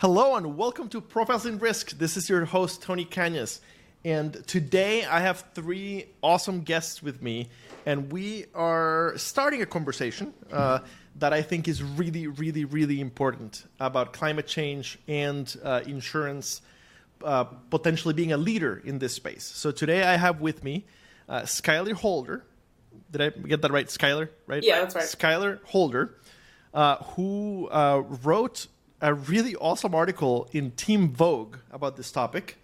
Hello 0.00 0.34
and 0.34 0.56
welcome 0.56 0.88
to 0.88 1.02
Profiles 1.02 1.44
in 1.44 1.58
Risk. 1.58 1.90
This 1.98 2.16
is 2.16 2.26
your 2.30 2.46
host, 2.46 2.80
Tony 2.80 3.04
Cañas. 3.04 3.60
And 4.02 4.32
today 4.46 5.04
I 5.04 5.20
have 5.20 5.44
three 5.52 6.06
awesome 6.22 6.62
guests 6.62 7.02
with 7.02 7.20
me, 7.20 7.50
and 7.84 8.10
we 8.10 8.46
are 8.54 9.12
starting 9.18 9.60
a 9.60 9.66
conversation 9.66 10.32
uh, 10.50 10.78
that 11.16 11.34
I 11.34 11.42
think 11.42 11.68
is 11.68 11.82
really, 11.82 12.28
really, 12.28 12.64
really 12.64 12.98
important 12.98 13.66
about 13.78 14.14
climate 14.14 14.46
change 14.46 14.98
and 15.06 15.54
uh, 15.62 15.82
insurance 15.84 16.62
uh, 17.22 17.44
potentially 17.44 18.14
being 18.14 18.32
a 18.32 18.38
leader 18.38 18.80
in 18.82 19.00
this 19.00 19.12
space. 19.12 19.44
So 19.44 19.70
today 19.70 20.02
I 20.02 20.16
have 20.16 20.40
with 20.40 20.64
me 20.64 20.86
uh, 21.28 21.42
Skyler 21.42 21.92
Holder. 21.92 22.42
Did 23.10 23.20
I 23.20 23.28
get 23.28 23.60
that 23.60 23.70
right? 23.70 23.86
Skyler, 23.86 24.30
right? 24.46 24.62
Yeah, 24.62 24.80
that's 24.80 24.94
right. 24.94 25.04
Skyler 25.04 25.62
Holder, 25.64 26.16
uh, 26.72 26.96
who 27.04 27.68
uh, 27.68 28.02
wrote 28.24 28.66
a 29.00 29.14
really 29.14 29.56
awesome 29.56 29.94
article 29.94 30.48
in 30.52 30.72
Teen 30.72 31.08
Vogue 31.08 31.56
about 31.72 31.96
this 31.96 32.12
topic 32.12 32.62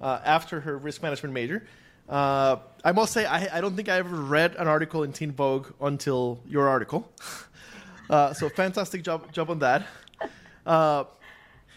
uh, 0.00 0.20
after 0.24 0.60
her 0.60 0.76
risk 0.76 1.02
management 1.02 1.32
major. 1.32 1.66
Uh, 2.08 2.56
I 2.84 2.92
must 2.92 3.12
say, 3.12 3.24
I, 3.26 3.58
I, 3.58 3.60
don't 3.60 3.74
think 3.74 3.88
I 3.88 3.96
ever 3.96 4.16
read 4.16 4.54
an 4.56 4.66
article 4.66 5.02
in 5.02 5.12
Teen 5.12 5.32
Vogue 5.32 5.68
until 5.80 6.40
your 6.46 6.68
article. 6.68 7.10
Uh, 8.10 8.32
so 8.32 8.48
fantastic 8.48 9.02
job, 9.02 9.30
job 9.32 9.50
on 9.50 9.58
that. 9.58 9.86
Uh, 10.64 11.04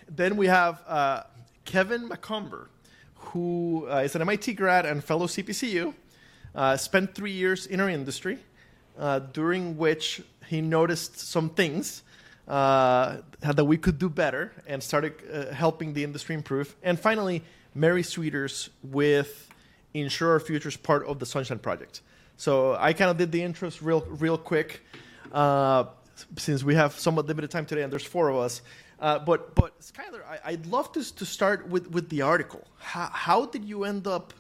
then 0.10 0.38
we 0.38 0.48
have 0.48 0.82
uh, 0.88 1.24
Kevin 1.66 2.08
Macomber, 2.08 2.70
who 3.16 3.86
uh, 3.92 3.98
is 3.98 4.16
an 4.16 4.22
MIT 4.22 4.54
grad 4.54 4.86
and 4.86 5.04
fellow 5.04 5.28
CPCU. 5.28 5.94
spent 6.78 7.14
three 7.14 7.34
years 7.34 7.66
in 7.66 7.82
our 7.82 7.90
industry, 7.90 8.40
during 9.34 9.78
which 9.78 10.22
he 10.48 10.62
noticed 10.62 11.20
some 11.20 11.50
things 11.50 12.04
uh, 12.48 13.18
that 13.42 13.66
we 13.66 13.78
could 13.78 14.00
do 14.00 14.10
better 14.10 14.52
and 14.68 14.82
started 14.82 15.14
uh, 15.32 15.54
helping 15.54 15.94
the 15.94 16.04
industry 16.04 16.36
improve. 16.36 16.76
And 16.84 17.00
finally, 17.00 17.44
Mary 17.74 18.04
Sweeters 18.04 18.70
with 18.84 19.50
Insure 19.94 20.32
Our 20.32 20.40
Futures, 20.40 20.78
part 20.78 21.06
of 21.06 21.20
the 21.20 21.26
Sunshine 21.26 21.60
Project. 21.60 22.02
So 22.38 22.76
I 22.76 22.94
kind 22.94 23.12
of 23.12 23.18
did 23.18 23.32
the 23.32 23.42
intros 23.42 23.80
real, 23.82 24.02
real 24.10 24.38
quick, 24.38 24.82
uh, 25.32 25.86
since 26.38 26.64
we 26.64 26.76
have 26.76 26.98
somewhat 27.00 27.28
limited 27.28 27.52
time 27.52 27.66
today, 27.66 27.84
and 27.84 27.92
there's 27.92 28.04
four 28.04 28.30
of 28.30 28.38
us. 28.38 28.62
Uh, 29.00 29.18
but 29.18 29.56
but 29.56 29.80
Skyler, 29.80 30.22
I, 30.44 30.52
would 30.52 30.68
love 30.68 30.92
to 30.92 31.16
to 31.16 31.26
start 31.26 31.68
with 31.68 31.90
with 31.90 32.10
the 32.10 32.22
article. 32.22 32.68
How, 32.78 33.10
how 33.12 33.46
did 33.48 33.66
you 33.66 33.84
end 33.84 34.06
up 34.06 34.34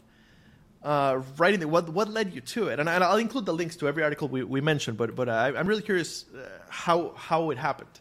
uh, 0.83 1.21
writing 1.37 1.61
it? 1.61 1.69
What 1.69 1.89
what 1.89 2.09
led 2.09 2.33
you 2.33 2.41
to 2.41 2.67
it? 2.69 2.79
And, 2.79 2.89
and, 2.89 3.03
I'll 3.03 3.17
include 3.17 3.45
the 3.45 3.53
links 3.53 3.75
to 3.77 3.87
every 3.87 4.03
article 4.03 4.27
we, 4.27 4.43
we 4.43 4.61
mentioned. 4.61 4.97
But 4.97 5.15
but 5.15 5.29
I, 5.29 5.49
am 5.49 5.67
really 5.67 5.81
curious 5.81 6.25
uh, 6.35 6.47
how 6.69 7.13
how 7.15 7.51
it 7.51 7.57
happened. 7.57 7.99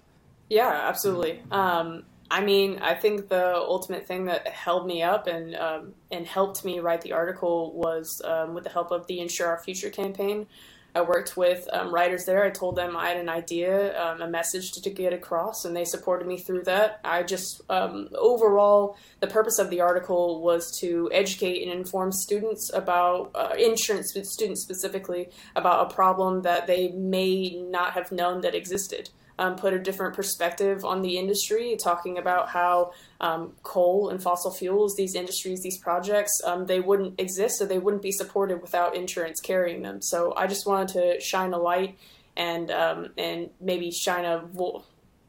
Yeah, 0.48 0.88
absolutely. 0.88 1.42
Um, 1.50 2.04
I 2.30 2.42
mean, 2.42 2.78
I 2.80 2.94
think 2.94 3.28
the 3.28 3.56
ultimate 3.56 4.06
thing 4.06 4.26
that 4.26 4.46
held 4.46 4.86
me 4.86 5.02
up 5.02 5.26
and 5.26 5.56
um, 5.56 5.94
and 6.10 6.26
helped 6.26 6.64
me 6.64 6.78
write 6.78 7.02
the 7.02 7.12
article 7.12 7.72
was 7.74 8.22
um, 8.24 8.54
with 8.54 8.64
the 8.64 8.70
help 8.70 8.92
of 8.92 9.06
the 9.08 9.20
Insure 9.20 9.48
Our 9.48 9.58
Future 9.58 9.90
campaign. 9.90 10.46
I 10.94 11.02
worked 11.02 11.36
with 11.36 11.68
um, 11.72 11.92
writers 11.92 12.24
there. 12.24 12.44
I 12.44 12.50
told 12.50 12.76
them 12.76 12.96
I 12.96 13.08
had 13.08 13.16
an 13.16 13.28
idea, 13.28 14.00
um, 14.00 14.20
a 14.22 14.28
message 14.28 14.72
to, 14.72 14.82
to, 14.82 14.90
get 14.90 15.12
across, 15.12 15.64
and 15.64 15.74
they 15.74 15.84
supported 15.84 16.26
me 16.26 16.36
through 16.36 16.64
that. 16.64 17.00
I 17.04 17.22
just, 17.22 17.62
um, 17.70 18.08
overall, 18.16 18.96
the 19.20 19.26
purpose 19.26 19.58
of 19.58 19.70
the 19.70 19.80
article 19.80 20.42
was 20.42 20.76
to 20.80 21.08
educate 21.12 21.62
and 21.62 21.72
inform 21.72 22.12
students 22.12 22.70
about, 22.72 23.30
uh, 23.34 23.54
insurance 23.56 24.12
students 24.24 24.62
specifically, 24.62 25.30
about 25.54 25.90
a 25.90 25.94
problem 25.94 26.42
that 26.42 26.66
they 26.66 26.88
may 26.88 27.50
not 27.70 27.92
have 27.92 28.10
known 28.10 28.40
that 28.40 28.54
existed 28.54 29.10
um, 29.40 29.56
put 29.56 29.72
a 29.72 29.78
different 29.78 30.14
perspective 30.14 30.84
on 30.84 31.00
the 31.00 31.16
industry, 31.16 31.74
talking 31.82 32.18
about 32.18 32.50
how 32.50 32.92
um, 33.22 33.54
coal 33.62 34.10
and 34.10 34.22
fossil 34.22 34.52
fuels, 34.52 34.94
these 34.96 35.14
industries, 35.14 35.62
these 35.62 35.78
projects, 35.78 36.42
um, 36.44 36.66
they 36.66 36.78
wouldn't 36.78 37.18
exist 37.18 37.62
or 37.62 37.66
they 37.66 37.78
wouldn't 37.78 38.02
be 38.02 38.12
supported 38.12 38.60
without 38.60 38.94
insurance 38.94 39.40
carrying 39.40 39.80
them. 39.80 40.02
So 40.02 40.34
I 40.36 40.46
just 40.46 40.66
wanted 40.66 40.88
to 40.88 41.20
shine 41.20 41.54
a 41.54 41.58
light 41.58 41.98
and 42.36 42.70
um, 42.70 43.08
and 43.16 43.48
maybe 43.62 43.90
shine 43.90 44.26
a 44.26 44.44
vo- 44.46 44.84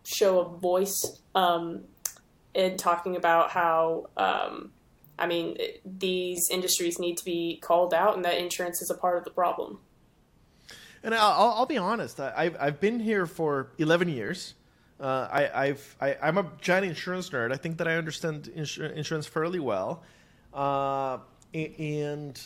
show 0.05 0.39
a 0.41 0.57
voice 0.57 1.21
um, 1.33 1.85
in 2.53 2.77
talking 2.77 3.15
about 3.15 3.49
how. 3.51 4.09
Um, 4.17 4.73
I 5.19 5.27
mean, 5.27 5.55
these 5.85 6.49
industries 6.49 6.97
need 6.97 7.15
to 7.17 7.25
be 7.25 7.59
called 7.61 7.93
out, 7.93 8.15
and 8.15 8.25
that 8.25 8.39
insurance 8.39 8.81
is 8.81 8.89
a 8.89 8.95
part 8.95 9.19
of 9.19 9.23
the 9.23 9.29
problem. 9.29 9.77
And 11.03 11.15
I'll, 11.15 11.53
I'll 11.57 11.65
be 11.65 11.77
honest. 11.77 12.19
I've 12.19 12.55
I've 12.59 12.79
been 12.79 12.99
here 12.99 13.25
for 13.25 13.71
eleven 13.77 14.07
years. 14.07 14.53
Uh, 14.99 15.27
I, 15.31 15.63
I've 15.65 15.95
I, 15.99 16.15
am 16.21 16.37
a 16.37 16.45
giant 16.61 16.85
insurance 16.85 17.31
nerd. 17.31 17.51
I 17.51 17.57
think 17.57 17.77
that 17.77 17.87
I 17.87 17.95
understand 17.95 18.51
insur- 18.55 18.93
insurance 18.93 19.25
fairly 19.25 19.59
well. 19.59 20.03
Uh, 20.53 21.17
and 21.55 22.39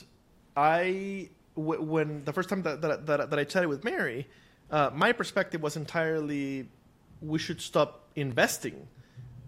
I 0.55 1.29
w- 1.57 1.81
when 1.81 2.23
the 2.23 2.31
first 2.31 2.47
time 2.47 2.61
that 2.63 2.81
that, 2.81 3.05
that, 3.07 3.29
that 3.29 3.39
I 3.39 3.43
chatted 3.43 3.67
with 3.67 3.83
Mary, 3.83 4.27
uh, 4.71 4.89
my 4.93 5.11
perspective 5.11 5.61
was 5.61 5.75
entirely 5.75 6.69
we 7.21 7.39
should 7.39 7.59
stop 7.59 8.07
investing 8.15 8.87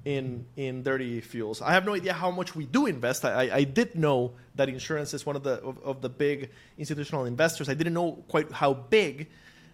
in 0.07 0.45
in 0.55 0.83
dirty 0.83 1.19
fuels. 1.19 1.61
I 1.61 1.73
have 1.73 1.85
no 1.85 1.93
idea 1.93 2.13
how 2.13 2.31
much 2.31 2.55
we 2.55 2.65
do 2.65 2.85
invest. 2.85 3.25
I, 3.25 3.49
I 3.53 3.63
did 3.65 3.93
know 3.95 4.31
that 4.55 4.69
insurance 4.69 5.13
is 5.13 5.25
one 5.25 5.35
of 5.35 5.43
the 5.43 5.55
of, 5.61 5.77
of, 5.83 6.01
the 6.01 6.07
big 6.07 6.49
institutional 6.77 7.25
investors. 7.25 7.67
I 7.67 7.73
didn't 7.73 7.93
know 7.93 8.23
quite 8.29 8.49
how 8.49 8.73
big, 8.73 9.27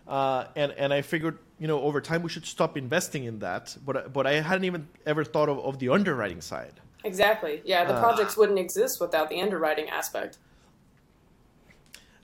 uh, 0.08 0.46
and 0.56 0.72
and 0.72 0.92
I 0.92 1.04
figured 1.04 1.38
you 1.60 1.68
know 1.68 1.82
over 1.82 2.02
time 2.02 2.24
we 2.24 2.30
should 2.30 2.48
stop 2.48 2.78
investing 2.78 3.26
in 3.26 3.40
that. 3.40 3.78
But 3.86 4.12
but 4.12 4.26
I 4.26 4.42
hadn't 4.42 4.64
even 4.64 4.88
ever 5.06 5.24
thought 5.24 5.50
of, 5.50 5.60
of 5.60 5.78
the 5.78 5.90
underwriting 5.90 6.42
side. 6.42 6.82
Exactly. 7.04 7.62
Yeah, 7.64 7.86
the 7.86 7.94
uh, 7.94 8.02
projects 8.02 8.36
wouldn't 8.36 8.58
exist 8.58 9.00
without 9.00 9.30
the 9.30 9.40
underwriting 9.40 9.88
aspect. 9.90 10.40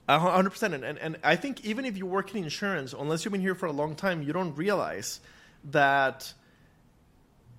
hundred 0.08 0.50
percent. 0.50 0.74
And 0.74 0.98
and 0.98 1.18
I 1.24 1.36
think 1.36 1.64
even 1.64 1.86
if 1.86 1.96
you 1.96 2.08
work 2.08 2.34
in 2.34 2.44
insurance, 2.44 2.94
unless 2.94 3.24
you've 3.24 3.34
been 3.34 3.48
here 3.50 3.56
for 3.56 3.68
a 3.68 3.78
long 3.82 3.96
time, 3.96 4.24
you 4.24 4.34
don't 4.34 4.56
realize 4.56 5.20
that 5.66 6.34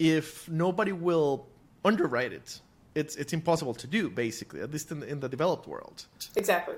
if 0.01 0.49
nobody 0.49 0.91
will 0.91 1.47
underwrite 1.85 2.33
it, 2.33 2.61
it's 2.97 3.15
it's 3.15 3.33
impossible 3.33 3.75
to 3.75 3.87
do 3.87 4.11
basically, 4.11 4.61
at 4.61 4.73
least 4.73 4.91
in 4.91 5.01
the, 5.01 5.07
in 5.07 5.21
the 5.21 5.29
developed 5.29 5.69
world. 5.69 6.07
Exactly. 6.35 6.75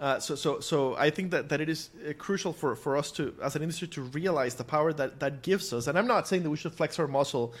Uh, 0.00 0.18
so, 0.18 0.34
so, 0.34 0.58
so 0.58 0.96
I 0.96 1.10
think 1.10 1.30
that, 1.30 1.48
that 1.50 1.60
it 1.60 1.68
is 1.68 1.90
uh, 2.08 2.12
crucial 2.14 2.52
for, 2.52 2.74
for 2.74 2.96
us 2.96 3.12
to, 3.12 3.32
as 3.40 3.54
an 3.54 3.62
industry, 3.62 3.86
to 3.86 4.02
realize 4.02 4.56
the 4.56 4.64
power 4.64 4.92
that, 4.92 5.20
that 5.20 5.42
gives 5.42 5.72
us. 5.72 5.86
And 5.86 5.96
I'm 5.96 6.08
not 6.08 6.26
saying 6.26 6.42
that 6.42 6.50
we 6.50 6.56
should 6.56 6.74
flex 6.74 6.98
our 6.98 7.06
muscle 7.06 7.54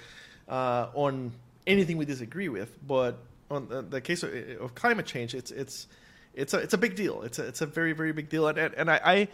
uh, 0.48 0.88
on 0.92 1.30
anything 1.68 1.98
we 1.98 2.04
disagree 2.04 2.48
with, 2.48 2.76
but 2.84 3.18
on 3.48 3.68
the, 3.68 3.82
the 3.82 4.00
case 4.00 4.24
of, 4.24 4.34
of, 4.60 4.74
climate 4.74 5.06
change, 5.06 5.36
it's 5.36 5.52
it's 5.52 5.86
it's 6.34 6.52
a 6.52 6.58
it's 6.58 6.74
a 6.74 6.78
big 6.78 6.96
deal. 6.96 7.22
It's 7.22 7.38
a 7.38 7.46
it's 7.46 7.60
a 7.60 7.66
very 7.66 7.92
very 7.92 8.12
big 8.12 8.28
deal. 8.28 8.48
And 8.48 8.58
and, 8.58 8.74
and 8.74 8.90
I, 8.90 9.00
I 9.04 9.28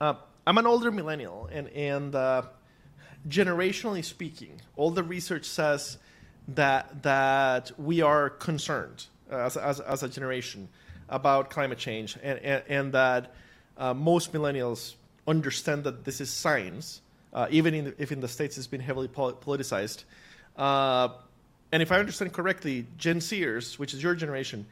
uh, 0.00 0.14
I'm 0.46 0.58
an 0.58 0.66
older 0.66 0.92
millennial, 0.92 1.48
and 1.50 1.68
and 1.70 2.14
uh, 2.14 2.42
generationally 3.28 4.04
speaking, 4.04 4.60
all 4.76 4.90
the 4.90 5.02
research 5.02 5.44
says 5.44 5.98
that 6.48 7.02
that 7.02 7.70
we 7.78 8.00
are 8.00 8.30
concerned 8.30 9.06
uh, 9.30 9.36
as, 9.36 9.56
as, 9.56 9.80
as, 9.80 10.02
a 10.02 10.08
generation 10.08 10.68
about 11.08 11.50
climate 11.50 11.78
change, 11.78 12.16
and 12.22 12.38
and, 12.38 12.62
and 12.68 12.92
that 12.92 13.34
uh, 13.76 13.92
most 13.94 14.32
millennials 14.32 14.94
understand 15.26 15.84
that 15.84 16.04
this 16.04 16.20
is 16.20 16.30
science, 16.30 17.02
uh, 17.34 17.46
even 17.50 17.74
in 17.74 17.84
the, 17.86 17.94
if 17.98 18.12
in 18.12 18.20
the 18.20 18.28
states 18.28 18.56
it's 18.56 18.66
been 18.66 18.80
heavily 18.80 19.08
politicized. 19.08 20.04
Uh, 20.56 21.08
and 21.70 21.82
if 21.82 21.92
I 21.92 21.98
understand 21.98 22.32
correctly, 22.32 22.86
Gen 22.96 23.18
Zers, 23.18 23.78
which 23.78 23.92
is 23.92 24.02
your 24.02 24.14
generation, 24.14 24.66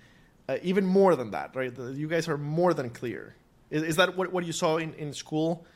uh, 0.48 0.56
even 0.62 0.86
more 0.86 1.14
than 1.14 1.32
that, 1.32 1.54
right? 1.54 1.74
The, 1.74 1.92
you 1.92 2.08
guys 2.08 2.26
are 2.28 2.38
more 2.38 2.72
than 2.72 2.88
clear. 2.90 3.34
Is, 3.70 3.82
is 3.82 3.96
that 3.96 4.16
what, 4.16 4.32
what 4.32 4.46
you 4.46 4.52
saw 4.52 4.78
in, 4.78 4.94
in 4.94 5.12
school? 5.12 5.66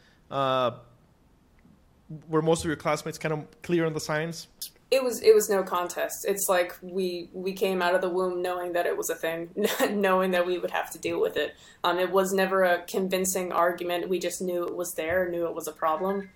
Were 2.28 2.42
most 2.42 2.60
of 2.60 2.66
your 2.66 2.76
classmates 2.76 3.18
kind 3.18 3.32
of 3.32 3.62
clear 3.62 3.86
on 3.86 3.92
the 3.92 4.00
science? 4.00 4.48
It 4.90 5.04
was 5.04 5.22
it 5.22 5.34
was 5.34 5.48
no 5.48 5.62
contest. 5.62 6.26
It's 6.26 6.48
like 6.48 6.76
we 6.82 7.28
we 7.32 7.52
came 7.52 7.80
out 7.80 7.94
of 7.94 8.00
the 8.00 8.08
womb 8.08 8.42
knowing 8.42 8.72
that 8.72 8.86
it 8.86 8.96
was 8.96 9.08
a 9.08 9.14
thing, 9.14 9.50
knowing 9.90 10.32
that 10.32 10.44
we 10.44 10.58
would 10.58 10.72
have 10.72 10.90
to 10.90 10.98
deal 10.98 11.20
with 11.20 11.36
it. 11.36 11.54
Um, 11.84 11.98
it 12.00 12.10
was 12.10 12.32
never 12.32 12.64
a 12.64 12.82
convincing 12.82 13.52
argument. 13.52 14.08
We 14.08 14.18
just 14.18 14.42
knew 14.42 14.64
it 14.64 14.74
was 14.74 14.92
there, 14.94 15.28
knew 15.28 15.46
it 15.46 15.54
was 15.54 15.68
a 15.68 15.72
problem. 15.72 16.30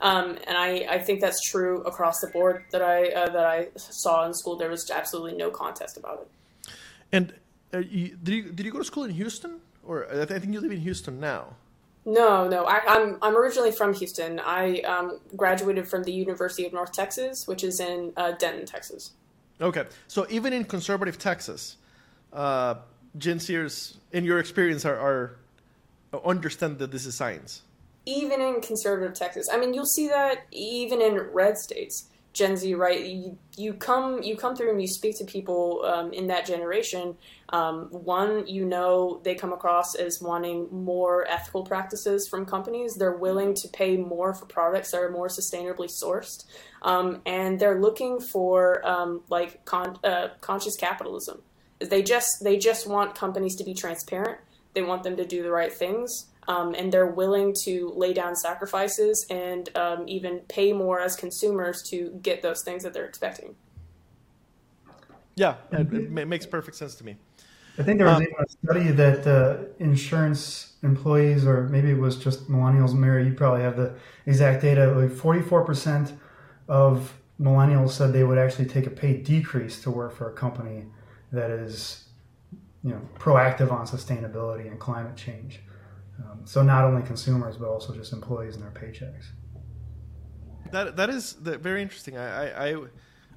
Um, 0.00 0.38
and 0.46 0.56
I, 0.56 0.86
I 0.88 0.98
think 0.98 1.20
that's 1.20 1.40
true 1.50 1.82
across 1.82 2.20
the 2.20 2.28
board 2.28 2.64
that 2.70 2.82
I 2.82 3.08
uh, 3.08 3.30
that 3.30 3.44
I 3.44 3.68
saw 3.76 4.24
in 4.26 4.34
school. 4.34 4.56
There 4.56 4.70
was 4.70 4.90
absolutely 4.90 5.36
no 5.36 5.50
contest 5.50 5.96
about 5.96 6.20
it. 6.20 6.72
And 7.12 7.34
uh, 7.74 7.78
you, 7.78 8.16
did 8.22 8.34
you 8.34 8.42
did 8.52 8.66
you 8.66 8.72
go 8.72 8.78
to 8.78 8.84
school 8.84 9.04
in 9.04 9.10
Houston, 9.10 9.60
or 9.84 10.06
I 10.10 10.24
think 10.24 10.52
you 10.52 10.60
live 10.60 10.72
in 10.72 10.80
Houston 10.80 11.20
now? 11.20 11.56
No, 12.04 12.48
no. 12.48 12.64
I, 12.64 12.76
am 12.76 12.82
I'm, 12.86 13.18
I'm 13.22 13.36
originally 13.36 13.72
from 13.72 13.92
Houston. 13.94 14.40
I 14.40 14.80
um, 14.80 15.20
graduated 15.36 15.86
from 15.88 16.04
the 16.04 16.12
University 16.12 16.66
of 16.66 16.72
North 16.72 16.92
Texas, 16.92 17.46
which 17.46 17.62
is 17.62 17.80
in 17.80 18.12
uh, 18.16 18.32
Denton, 18.32 18.66
Texas. 18.66 19.12
Okay, 19.60 19.84
so 20.06 20.26
even 20.30 20.52
in 20.52 20.64
conservative 20.64 21.18
Texas, 21.18 21.76
uh, 22.32 22.76
Gen 23.16 23.38
Zers, 23.38 23.96
in 24.12 24.24
your 24.24 24.38
experience, 24.38 24.84
are, 24.84 24.98
are 24.98 25.36
understand 26.24 26.78
that 26.78 26.92
this 26.92 27.04
is 27.06 27.14
science. 27.14 27.62
Even 28.06 28.40
in 28.40 28.60
conservative 28.60 29.14
Texas, 29.14 29.48
I 29.52 29.58
mean, 29.58 29.74
you'll 29.74 29.84
see 29.84 30.08
that 30.08 30.44
even 30.52 31.02
in 31.02 31.18
red 31.32 31.58
states. 31.58 32.06
Gen 32.32 32.56
Z, 32.56 32.74
right? 32.74 33.04
You, 33.04 33.38
you 33.56 33.74
come 33.74 34.22
you 34.22 34.36
come 34.36 34.54
through 34.54 34.70
and 34.70 34.80
you 34.80 34.86
speak 34.86 35.18
to 35.18 35.24
people 35.24 35.82
um, 35.84 36.12
in 36.12 36.26
that 36.28 36.46
generation. 36.46 37.16
Um, 37.48 37.88
one, 37.90 38.46
you 38.46 38.64
know, 38.64 39.20
they 39.24 39.34
come 39.34 39.52
across 39.52 39.94
as 39.94 40.20
wanting 40.20 40.68
more 40.70 41.26
ethical 41.26 41.64
practices 41.64 42.28
from 42.28 42.46
companies. 42.46 42.94
They're 42.94 43.16
willing 43.16 43.54
to 43.54 43.68
pay 43.68 43.96
more 43.96 44.34
for 44.34 44.46
products 44.46 44.92
that 44.92 45.00
are 45.00 45.10
more 45.10 45.28
sustainably 45.28 45.90
sourced, 45.90 46.44
um, 46.82 47.22
and 47.26 47.58
they're 47.58 47.80
looking 47.80 48.20
for 48.20 48.86
um, 48.86 49.22
like 49.30 49.64
con- 49.64 49.98
uh, 50.04 50.28
conscious 50.40 50.76
capitalism. 50.76 51.42
They 51.80 52.02
just 52.02 52.44
they 52.44 52.58
just 52.58 52.86
want 52.86 53.14
companies 53.14 53.56
to 53.56 53.64
be 53.64 53.74
transparent. 53.74 54.38
They 54.74 54.82
want 54.82 55.02
them 55.02 55.16
to 55.16 55.26
do 55.26 55.42
the 55.42 55.50
right 55.50 55.72
things 55.72 56.26
um, 56.48 56.74
and 56.74 56.90
they're 56.90 57.06
willing 57.06 57.54
to 57.64 57.92
lay 57.94 58.12
down 58.12 58.34
sacrifices 58.34 59.26
and 59.30 59.68
um, 59.76 60.08
even 60.08 60.40
pay 60.48 60.72
more 60.72 61.00
as 61.00 61.14
consumers 61.14 61.82
to 61.90 62.18
get 62.22 62.42
those 62.42 62.62
things 62.64 62.82
that 62.82 62.92
they're 62.92 63.06
expecting. 63.06 63.54
Yeah, 65.36 65.56
it, 65.70 65.92
it 65.92 66.26
makes 66.26 66.46
perfect 66.46 66.76
sense 66.76 66.96
to 66.96 67.04
me. 67.04 67.16
I 67.78 67.84
think 67.84 67.98
there 67.98 68.08
was 68.08 68.16
um, 68.16 68.22
even 68.22 68.34
a 68.40 68.48
study 68.48 68.90
that 68.90 69.26
uh, 69.26 69.64
insurance 69.78 70.72
employees, 70.82 71.46
or 71.46 71.68
maybe 71.68 71.90
it 71.90 71.98
was 71.98 72.16
just 72.16 72.50
millennials, 72.50 72.92
Mary, 72.92 73.24
you 73.24 73.34
probably 73.34 73.62
have 73.62 73.76
the 73.76 73.94
exact 74.26 74.62
data, 74.62 74.90
like 74.90 75.10
44% 75.10 76.16
of 76.66 77.14
millennials 77.40 77.90
said 77.90 78.12
they 78.12 78.24
would 78.24 78.38
actually 78.38 78.66
take 78.66 78.86
a 78.86 78.90
pay 78.90 79.16
decrease 79.16 79.80
to 79.82 79.92
work 79.92 80.16
for 80.16 80.28
a 80.28 80.32
company 80.32 80.86
that 81.30 81.50
is 81.52 82.08
you 82.82 82.90
know, 82.90 83.00
proactive 83.18 83.70
on 83.70 83.86
sustainability 83.86 84.66
and 84.66 84.80
climate 84.80 85.16
change. 85.16 85.60
Um, 86.18 86.40
so 86.44 86.62
not 86.62 86.84
only 86.84 87.02
consumers, 87.02 87.56
but 87.56 87.68
also 87.68 87.94
just 87.94 88.12
employees 88.12 88.56
and 88.56 88.64
their 88.64 88.70
paychecks. 88.70 89.26
That 90.72 90.96
that 90.96 91.10
is 91.10 91.32
very 91.32 91.80
interesting. 91.80 92.16
I, 92.18 92.50
I, 92.50 92.74
I 92.74 92.76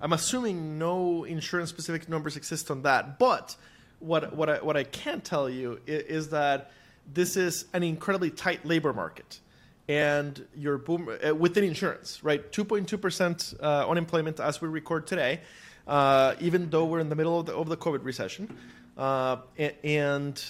am 0.03 0.13
assuming 0.13 0.77
no 0.77 1.23
insurance 1.23 1.69
specific 1.69 2.09
numbers 2.09 2.35
exist 2.35 2.69
on 2.71 2.81
that, 2.81 3.19
but 3.19 3.55
what 3.99 4.35
what 4.35 4.49
I 4.49 4.57
what 4.57 4.75
I 4.75 4.83
can 4.83 5.21
tell 5.21 5.49
you 5.49 5.79
is, 5.85 6.03
is 6.03 6.29
that 6.29 6.71
this 7.13 7.37
is 7.37 7.65
an 7.73 7.83
incredibly 7.83 8.31
tight 8.31 8.65
labor 8.65 8.93
market, 8.93 9.39
and 9.87 10.45
your 10.55 10.77
boom 10.77 11.07
uh, 11.07 11.33
within 11.33 11.63
insurance, 11.63 12.23
right? 12.23 12.51
Two 12.51 12.65
point 12.65 12.89
two 12.89 12.97
percent 12.97 13.53
uh, 13.61 13.87
unemployment 13.87 14.39
as 14.39 14.59
we 14.59 14.67
record 14.67 15.07
today, 15.07 15.41
uh, 15.87 16.35
even 16.39 16.69
though 16.69 16.85
we're 16.85 16.99
in 16.99 17.09
the 17.09 17.15
middle 17.15 17.39
of 17.39 17.45
the, 17.45 17.55
of 17.55 17.69
the 17.69 17.77
COVID 17.77 18.03
recession, 18.03 18.57
uh, 18.97 19.37
and 19.83 20.43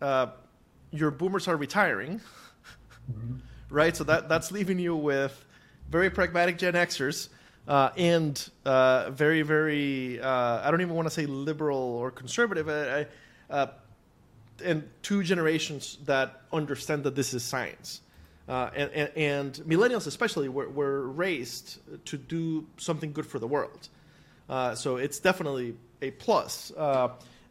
uh, 0.00 0.26
your 0.92 1.10
boomers 1.10 1.48
are 1.48 1.56
retiring, 1.56 2.20
mm-hmm. 3.10 3.36
right? 3.68 3.96
So 3.96 4.04
that 4.04 4.28
that's 4.28 4.50
leaving 4.50 4.78
you 4.78 4.96
with 4.96 5.44
very 5.88 6.10
pragmatic 6.10 6.58
Gen 6.58 6.74
Xers 6.74 7.28
uh, 7.68 7.90
and 7.96 8.50
uh, 8.64 9.10
very 9.10 9.42
very 9.42 10.20
uh, 10.20 10.66
I 10.66 10.70
don't 10.70 10.80
even 10.80 10.94
want 10.94 11.06
to 11.06 11.14
say 11.14 11.26
liberal 11.26 11.78
or 11.78 12.10
conservative. 12.10 12.68
Uh, 12.68 13.04
uh, 13.50 13.66
and 14.62 14.88
two 15.02 15.22
generations 15.22 15.96
that 16.04 16.42
understand 16.52 17.04
that 17.04 17.14
this 17.14 17.32
is 17.32 17.42
science. 17.42 18.02
Uh, 18.46 18.68
and, 18.74 18.90
and, 18.90 19.10
and, 19.16 19.54
millennials 19.66 20.06
especially 20.06 20.48
were, 20.48 20.68
were, 20.68 21.08
raised 21.08 21.78
to 22.04 22.18
do 22.18 22.66
something 22.76 23.12
good 23.12 23.24
for 23.24 23.38
the 23.38 23.46
world. 23.46 23.88
so 24.74 24.96
it's 24.96 25.18
definitely 25.18 25.74
a 26.02 26.10
plus. 26.10 26.72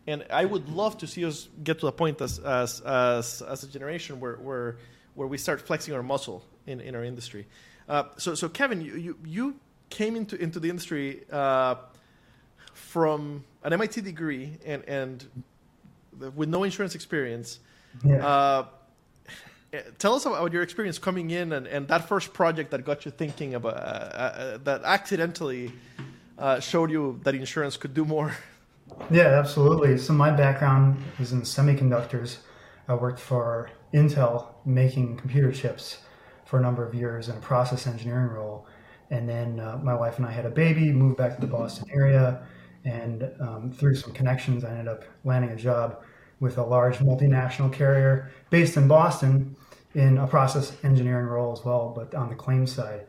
And 0.10 0.26
I 0.32 0.44
would 0.44 0.70
love 0.70 0.98
to 1.00 1.08
see 1.08 1.24
us 1.24 1.48
get 1.64 1.80
to 1.82 1.88
a 1.88 1.92
point 1.92 2.20
as, 2.20 2.40
as, 2.40 2.82
as, 2.82 3.44
as 3.44 3.64
a 3.64 3.68
generation 3.68 4.20
where, 4.20 4.38
where, 4.38 4.78
where 5.14 5.28
we 5.28 5.38
start 5.38 5.62
flexing 5.62 5.94
our 5.94 6.02
muscle 6.02 6.44
in, 6.66 6.82
in 6.82 6.96
our 6.96 7.04
industry. 7.04 7.46
Uh, 7.88 8.06
so, 8.18 8.34
so 8.34 8.50
Kevin, 8.50 8.82
you, 8.82 8.96
you, 8.96 9.18
you, 9.26 9.56
came 9.90 10.16
into, 10.16 10.36
into 10.36 10.60
the 10.60 10.70
industry 10.70 11.24
uh, 11.32 11.76
from 12.74 13.44
an 13.64 13.74
MIT 13.74 14.02
degree 14.02 14.58
and, 14.64 14.84
and 14.88 15.26
with 16.36 16.48
no 16.50 16.64
insurance 16.64 16.96
experience. 16.96 17.60
Yeah. 18.06 18.26
Uh, 18.26 18.66
tell 19.98 20.14
us 20.16 20.26
about 20.26 20.52
your 20.54 20.62
experience 20.62 21.00
coming 21.00 21.32
in 21.32 21.54
and, 21.54 21.68
and 21.68 21.88
that 21.88 22.08
first 22.08 22.34
project 22.34 22.72
that 22.72 22.86
got 22.86 23.06
you 23.06 23.12
thinking 23.12 23.56
about 23.56 23.74
uh, 23.74 23.78
uh, 23.78 24.58
that 24.64 24.84
accidentally 24.84 25.72
uh, 26.38 26.60
showed 26.60 26.90
you 26.92 27.20
that 27.24 27.36
insurance 27.36 27.78
could 27.78 27.94
do 27.94 28.06
more 28.06 28.36
yeah, 29.12 29.28
absolutely. 29.40 29.98
So 29.98 30.14
my 30.14 30.32
background 30.32 31.02
is 31.20 31.32
in 31.32 31.42
semiconductors. 31.42 32.38
I 32.88 32.94
worked 32.96 33.20
for 33.20 33.70
Intel 33.94 34.48
making 34.66 35.18
computer 35.18 35.52
chips 35.52 36.00
for 36.46 36.60
a 36.60 36.62
number 36.62 36.86
of 36.86 36.94
years 36.94 37.30
in 37.30 37.38
a 37.38 37.40
process 37.40 37.88
engineering 37.88 38.30
role. 38.30 38.68
And 39.12 39.28
then 39.28 39.60
uh, 39.60 39.80
my 39.84 39.96
wife 39.96 40.18
and 40.18 40.26
I 40.26 40.32
had 40.32 40.46
a 40.46 40.52
baby, 40.52 40.92
moved 40.92 41.18
back 41.18 41.36
to 41.36 41.42
the 41.42 41.48
Boston 41.48 41.86
area, 41.92 42.42
and 42.86 43.30
um, 43.40 43.72
through 43.72 43.96
some 43.96 44.14
connections, 44.14 44.64
I 44.64 44.70
ended 44.70 44.88
up 44.88 45.04
landing 45.24 45.52
a 45.52 45.56
job 45.56 46.02
with 46.40 46.58
a 46.58 46.64
large 46.64 47.00
multinational 47.00 47.72
carrier 47.72 48.32
based 48.50 48.78
in 48.78 48.88
Boston 48.88 49.56
in 49.96 50.18
a 50.18 50.28
process 50.28 50.76
engineering 50.84 51.26
role 51.26 51.52
as 51.52 51.66
well, 51.66 51.92
but 51.96 52.14
on 52.16 52.30
the 52.30 52.36
claims 52.36 52.72
side. 52.72 53.06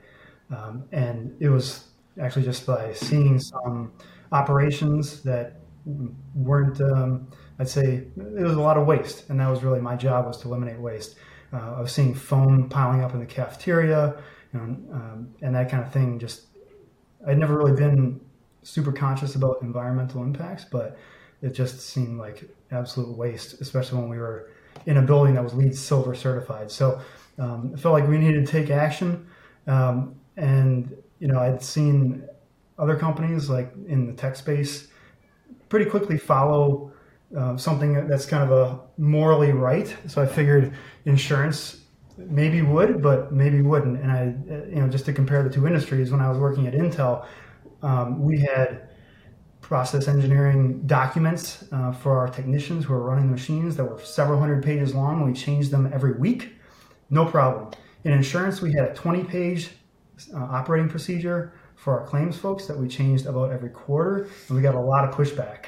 Um, 0.50 0.84
and 0.92 1.36
it 1.40 1.48
was 1.48 1.84
actually 2.20 2.44
just 2.44 2.66
by 2.66 2.92
seeing 2.92 3.38
some 3.38 3.92
operations 4.32 5.22
that 5.22 5.59
weren't 6.34 6.80
um, 6.80 7.28
I'd 7.60 7.68
say 7.68 8.04
it 8.16 8.42
was 8.42 8.56
a 8.56 8.60
lot 8.60 8.78
of 8.78 8.86
waste, 8.86 9.28
and 9.28 9.38
that 9.38 9.48
was 9.48 9.62
really 9.62 9.80
my 9.80 9.94
job 9.94 10.26
was 10.26 10.38
to 10.38 10.48
eliminate 10.48 10.78
waste. 10.78 11.16
Uh, 11.52 11.74
I 11.76 11.80
was 11.80 11.92
seeing 11.92 12.14
foam 12.14 12.68
piling 12.70 13.02
up 13.02 13.12
in 13.12 13.20
the 13.20 13.26
cafeteria, 13.26 14.22
you 14.52 14.58
know, 14.58 14.64
um, 14.64 15.34
and 15.42 15.54
that 15.54 15.70
kind 15.70 15.82
of 15.84 15.92
thing. 15.92 16.18
Just 16.18 16.46
I'd 17.26 17.38
never 17.38 17.58
really 17.58 17.76
been 17.76 18.18
super 18.62 18.92
conscious 18.92 19.34
about 19.34 19.58
environmental 19.60 20.22
impacts, 20.22 20.64
but 20.64 20.96
it 21.42 21.50
just 21.50 21.80
seemed 21.80 22.18
like 22.18 22.48
absolute 22.70 23.14
waste, 23.16 23.60
especially 23.60 23.98
when 23.98 24.08
we 24.08 24.18
were 24.18 24.50
in 24.86 24.96
a 24.96 25.02
building 25.02 25.34
that 25.34 25.44
was 25.44 25.52
LEED 25.52 25.76
Silver 25.76 26.14
certified. 26.14 26.70
So 26.70 27.00
um, 27.38 27.72
I 27.74 27.78
felt 27.78 27.92
like 27.92 28.08
we 28.08 28.16
needed 28.16 28.46
to 28.46 28.52
take 28.52 28.70
action, 28.70 29.26
um, 29.66 30.14
and 30.38 30.96
you 31.18 31.28
know 31.28 31.38
I'd 31.38 31.62
seen 31.62 32.26
other 32.78 32.96
companies 32.96 33.50
like 33.50 33.70
in 33.86 34.06
the 34.06 34.14
tech 34.14 34.36
space 34.36 34.88
pretty 35.70 35.88
quickly 35.88 36.18
follow 36.18 36.92
uh, 37.34 37.56
something 37.56 38.06
that's 38.08 38.26
kind 38.26 38.42
of 38.42 38.50
a 38.52 38.80
morally 39.00 39.52
right. 39.52 39.96
So 40.06 40.20
I 40.20 40.26
figured 40.26 40.74
insurance 41.06 41.84
maybe 42.18 42.60
would, 42.60 43.00
but 43.00 43.32
maybe 43.32 43.62
wouldn't. 43.62 44.00
And 44.02 44.12
I, 44.12 44.24
you 44.68 44.80
know, 44.80 44.88
just 44.88 45.06
to 45.06 45.12
compare 45.12 45.42
the 45.42 45.48
two 45.48 45.66
industries, 45.66 46.10
when 46.10 46.20
I 46.20 46.28
was 46.28 46.38
working 46.38 46.66
at 46.66 46.74
Intel, 46.74 47.24
um, 47.82 48.22
we 48.22 48.40
had 48.40 48.88
process 49.60 50.08
engineering 50.08 50.82
documents 50.86 51.64
uh, 51.72 51.92
for 51.92 52.18
our 52.18 52.28
technicians 52.28 52.84
who 52.84 52.92
were 52.92 53.02
running 53.02 53.26
the 53.26 53.30
machines 53.30 53.76
that 53.76 53.84
were 53.84 54.00
several 54.00 54.38
hundred 54.38 54.64
pages 54.64 54.94
long. 54.94 55.24
We 55.24 55.32
changed 55.32 55.70
them 55.70 55.88
every 55.94 56.12
week, 56.12 56.54
no 57.08 57.24
problem. 57.24 57.72
In 58.02 58.12
insurance, 58.12 58.60
we 58.60 58.72
had 58.72 58.88
a 58.88 58.94
20 58.94 59.24
page 59.24 59.70
uh, 60.34 60.38
operating 60.38 60.88
procedure 60.88 61.52
for 61.80 61.98
our 61.98 62.06
claims 62.06 62.36
folks 62.36 62.66
that 62.66 62.78
we 62.78 62.86
changed 62.86 63.24
about 63.24 63.50
every 63.50 63.70
quarter, 63.70 64.28
and 64.48 64.56
we 64.56 64.60
got 64.62 64.74
a 64.74 64.80
lot 64.80 65.08
of 65.08 65.14
pushback, 65.14 65.66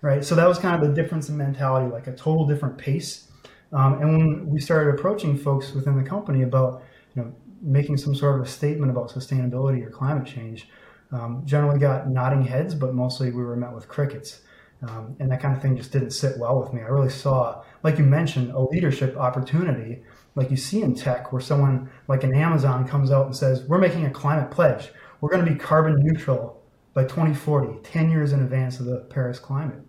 right? 0.00 0.24
So 0.24 0.34
that 0.34 0.48
was 0.48 0.58
kind 0.58 0.74
of 0.74 0.88
the 0.88 0.92
difference 0.92 1.28
in 1.28 1.36
mentality, 1.36 1.88
like 1.90 2.08
a 2.08 2.12
total 2.12 2.48
different 2.48 2.76
pace. 2.76 3.30
Um, 3.72 4.02
and 4.02 4.18
when 4.18 4.46
we 4.50 4.60
started 4.60 4.92
approaching 4.92 5.38
folks 5.38 5.72
within 5.72 5.96
the 5.96 6.02
company 6.02 6.42
about, 6.42 6.82
you 7.14 7.22
know, 7.22 7.32
making 7.62 7.96
some 7.96 8.12
sort 8.12 8.40
of 8.40 8.44
a 8.44 8.48
statement 8.48 8.90
about 8.90 9.10
sustainability 9.10 9.86
or 9.86 9.90
climate 9.90 10.26
change, 10.26 10.68
um, 11.12 11.42
generally 11.44 11.78
got 11.78 12.08
nodding 12.08 12.42
heads, 12.42 12.74
but 12.74 12.92
mostly 12.92 13.30
we 13.30 13.44
were 13.44 13.54
met 13.54 13.72
with 13.72 13.86
crickets. 13.86 14.40
Um, 14.82 15.14
and 15.20 15.30
that 15.30 15.40
kind 15.40 15.54
of 15.54 15.62
thing 15.62 15.76
just 15.76 15.92
didn't 15.92 16.10
sit 16.10 16.38
well 16.38 16.60
with 16.60 16.72
me. 16.72 16.80
I 16.80 16.86
really 16.86 17.08
saw, 17.08 17.62
like 17.84 17.98
you 17.98 18.04
mentioned, 18.04 18.50
a 18.50 18.58
leadership 18.58 19.16
opportunity, 19.16 20.02
like 20.34 20.50
you 20.50 20.56
see 20.56 20.82
in 20.82 20.96
tech, 20.96 21.32
where 21.32 21.40
someone 21.40 21.88
like 22.08 22.24
an 22.24 22.34
Amazon 22.34 22.88
comes 22.88 23.12
out 23.12 23.26
and 23.26 23.36
says, 23.36 23.62
"We're 23.68 23.78
making 23.78 24.06
a 24.06 24.10
climate 24.10 24.50
pledge 24.50 24.90
we're 25.22 25.30
going 25.30 25.44
to 25.44 25.50
be 25.50 25.56
carbon 25.56 25.96
neutral 26.00 26.60
by 26.94 27.04
2040, 27.04 27.78
10 27.82 28.10
years 28.10 28.32
in 28.32 28.42
advance 28.42 28.80
of 28.80 28.86
the 28.86 29.06
Paris 29.08 29.38
Climate 29.38 29.80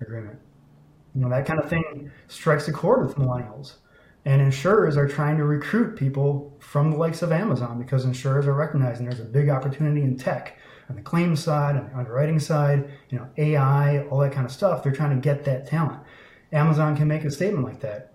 Agreement. 0.00 0.38
You 1.14 1.22
know, 1.22 1.30
that 1.30 1.46
kind 1.46 1.58
of 1.58 1.68
thing 1.68 2.10
strikes 2.28 2.68
a 2.68 2.72
chord 2.72 3.04
with 3.04 3.16
millennials. 3.16 3.76
And 4.26 4.40
insurers 4.40 4.96
are 4.96 5.08
trying 5.08 5.38
to 5.38 5.44
recruit 5.44 5.96
people 5.96 6.54
from 6.60 6.90
the 6.92 6.96
likes 6.96 7.22
of 7.22 7.32
Amazon 7.32 7.80
because 7.80 8.04
insurers 8.04 8.46
are 8.46 8.52
recognizing 8.52 9.06
there's 9.06 9.18
a 9.18 9.24
big 9.24 9.48
opportunity 9.48 10.02
in 10.02 10.16
tech 10.16 10.58
on 10.88 10.94
the 10.94 11.02
claims 11.02 11.42
side, 11.42 11.74
on 11.74 11.88
the 11.88 11.96
underwriting 11.96 12.38
side, 12.38 12.90
you 13.08 13.18
know, 13.18 13.26
AI, 13.38 14.04
all 14.04 14.18
that 14.18 14.32
kind 14.32 14.44
of 14.44 14.52
stuff. 14.52 14.82
They're 14.82 14.92
trying 14.92 15.16
to 15.16 15.20
get 15.20 15.44
that 15.46 15.66
talent. 15.66 16.02
Amazon 16.52 16.96
can 16.96 17.08
make 17.08 17.24
a 17.24 17.30
statement 17.30 17.64
like 17.64 17.80
that. 17.80 18.12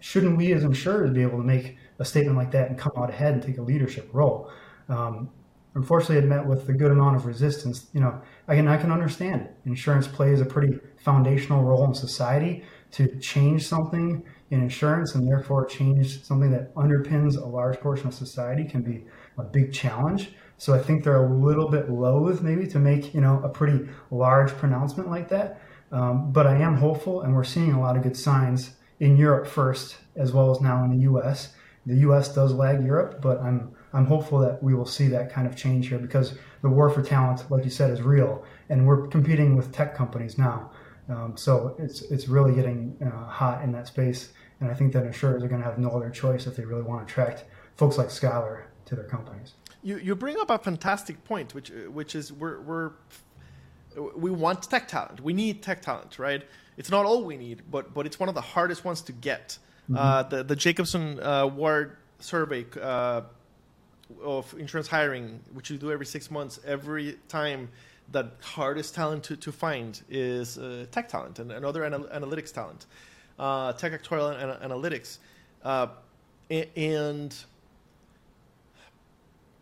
Shouldn't 0.00 0.38
we 0.38 0.52
as 0.54 0.64
insurers 0.64 1.12
be 1.12 1.22
able 1.22 1.36
to 1.36 1.44
make 1.44 1.76
a 1.98 2.04
statement 2.04 2.36
like 2.36 2.50
that 2.52 2.70
and 2.70 2.78
come 2.78 2.92
out 2.96 3.10
ahead 3.10 3.34
and 3.34 3.42
take 3.42 3.58
a 3.58 3.62
leadership 3.62 4.08
role? 4.12 4.50
Um, 4.88 5.30
unfortunately 5.74 6.16
it 6.16 6.28
met 6.28 6.46
with 6.46 6.68
a 6.68 6.72
good 6.72 6.90
amount 6.90 7.16
of 7.16 7.26
resistance 7.26 7.88
you 7.92 8.00
know 8.00 8.20
i 8.48 8.54
can 8.54 8.68
i 8.68 8.76
can 8.76 8.90
understand 8.90 9.42
it 9.42 9.56
insurance 9.64 10.06
plays 10.06 10.40
a 10.40 10.44
pretty 10.44 10.78
foundational 10.96 11.62
role 11.62 11.84
in 11.84 11.94
society 11.94 12.62
to 12.90 13.18
change 13.18 13.66
something 13.66 14.22
in 14.50 14.60
insurance 14.60 15.14
and 15.14 15.26
therefore 15.26 15.64
change 15.66 16.22
something 16.22 16.50
that 16.50 16.74
underpins 16.74 17.36
a 17.36 17.44
large 17.44 17.78
portion 17.80 18.06
of 18.06 18.14
society 18.14 18.64
can 18.64 18.82
be 18.82 19.04
a 19.38 19.42
big 19.42 19.72
challenge 19.72 20.30
So 20.56 20.72
I 20.72 20.78
think 20.78 21.04
they're 21.04 21.24
a 21.24 21.36
little 21.36 21.68
bit 21.68 21.90
loath 21.90 22.40
maybe 22.40 22.66
to 22.68 22.78
make 22.78 23.14
you 23.14 23.20
know 23.20 23.40
a 23.42 23.48
pretty 23.48 23.88
large 24.10 24.50
pronouncement 24.52 25.10
like 25.10 25.28
that. 25.28 25.60
Um, 25.92 26.32
but 26.32 26.46
I 26.46 26.56
am 26.56 26.76
hopeful, 26.76 27.22
and 27.22 27.34
we're 27.34 27.44
seeing 27.44 27.72
a 27.72 27.80
lot 27.80 27.96
of 27.96 28.02
good 28.02 28.16
signs 28.16 28.74
in 29.00 29.16
Europe 29.16 29.46
first, 29.46 29.98
as 30.16 30.32
well 30.32 30.50
as 30.50 30.60
now 30.60 30.82
in 30.84 30.90
the 30.90 31.02
U.S. 31.02 31.54
The 31.86 31.96
U.S. 31.96 32.34
does 32.34 32.52
lag 32.52 32.84
Europe, 32.84 33.20
but 33.20 33.40
I'm 33.40 33.73
I'm 33.94 34.06
hopeful 34.06 34.40
that 34.40 34.62
we 34.62 34.74
will 34.74 34.86
see 34.86 35.06
that 35.08 35.32
kind 35.32 35.46
of 35.46 35.56
change 35.56 35.88
here 35.88 35.98
because 35.98 36.36
the 36.62 36.68
war 36.68 36.90
for 36.90 37.02
talent, 37.02 37.48
like 37.50 37.64
you 37.64 37.70
said, 37.70 37.90
is 37.90 38.02
real, 38.02 38.44
and 38.68 38.86
we're 38.86 39.06
competing 39.06 39.56
with 39.56 39.72
tech 39.72 39.94
companies 39.94 40.36
now. 40.36 40.72
Um, 41.08 41.36
so 41.36 41.76
it's 41.78 42.02
it's 42.02 42.28
really 42.28 42.54
getting 42.54 42.96
uh, 43.04 43.26
hot 43.26 43.62
in 43.62 43.72
that 43.72 43.86
space, 43.86 44.32
and 44.60 44.70
I 44.70 44.74
think 44.74 44.92
that 44.94 45.04
insurers 45.04 45.42
are 45.42 45.48
going 45.48 45.60
to 45.60 45.66
have 45.66 45.78
no 45.78 45.90
other 45.90 46.10
choice 46.10 46.46
if 46.46 46.56
they 46.56 46.64
really 46.64 46.82
want 46.82 47.06
to 47.06 47.12
attract 47.12 47.44
folks 47.76 47.96
like 47.96 48.08
Skylar 48.08 48.64
to 48.86 48.96
their 48.96 49.04
companies. 49.04 49.54
You 49.82 49.98
you 49.98 50.14
bring 50.16 50.38
up 50.38 50.50
a 50.50 50.58
fantastic 50.58 51.22
point, 51.24 51.54
which 51.54 51.70
which 51.70 52.14
is 52.14 52.32
we're 52.32 52.60
we're 52.62 52.92
we 54.16 54.30
want 54.30 54.62
tech 54.62 54.88
talent. 54.88 55.20
We 55.20 55.32
need 55.32 55.62
tech 55.62 55.82
talent, 55.82 56.18
right? 56.18 56.42
It's 56.76 56.90
not 56.90 57.06
all 57.06 57.22
we 57.24 57.36
need, 57.36 57.62
but 57.70 57.94
but 57.94 58.06
it's 58.06 58.18
one 58.18 58.28
of 58.28 58.34
the 58.34 58.40
hardest 58.40 58.84
ones 58.84 59.02
to 59.02 59.12
get. 59.12 59.58
Mm-hmm. 59.84 59.96
Uh, 59.96 60.22
the 60.24 60.42
the 60.42 60.56
Jacobson 60.56 61.20
uh, 61.20 61.46
Ward 61.46 61.98
survey 62.18 62.64
uh, 62.80 63.22
of 64.22 64.54
insurance 64.58 64.88
hiring, 64.88 65.40
which 65.52 65.70
you 65.70 65.78
do 65.78 65.90
every 65.90 66.06
six 66.06 66.30
months, 66.30 66.60
every 66.66 67.18
time 67.28 67.68
the 68.12 68.30
hardest 68.42 68.94
talent 68.94 69.24
to, 69.24 69.36
to 69.36 69.50
find 69.52 70.02
is 70.10 70.58
uh, 70.58 70.86
tech 70.90 71.08
talent 71.08 71.38
and, 71.38 71.50
and 71.50 71.64
other 71.64 71.84
anal- 71.84 72.04
analytics 72.04 72.52
talent, 72.52 72.86
uh, 73.38 73.72
tech 73.72 73.92
actuarial 73.92 74.38
and, 74.40 74.72
analytics, 74.72 75.18
uh, 75.64 75.88
and 76.76 77.34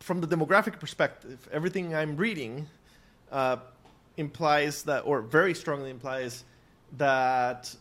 from 0.00 0.20
the 0.20 0.26
demographic 0.26 0.80
perspective, 0.80 1.48
everything 1.52 1.94
I'm 1.94 2.16
reading 2.16 2.66
implies 4.16 4.82
that, 4.82 5.00
or 5.06 5.22
very 5.22 5.54
strongly 5.54 5.90
implies 5.90 6.44
that 6.98 7.74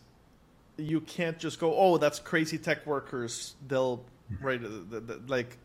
you 0.76 1.00
can't 1.00 1.38
just 1.38 1.60
go, 1.60 1.74
oh, 1.76 1.98
that's 1.98 2.18
crazy 2.18 2.58
tech 2.58 2.86
workers. 2.86 3.54
They'll 3.66 4.04
right, 4.40 4.60
the, 4.62 5.00
the, 5.00 5.20
like 5.26 5.58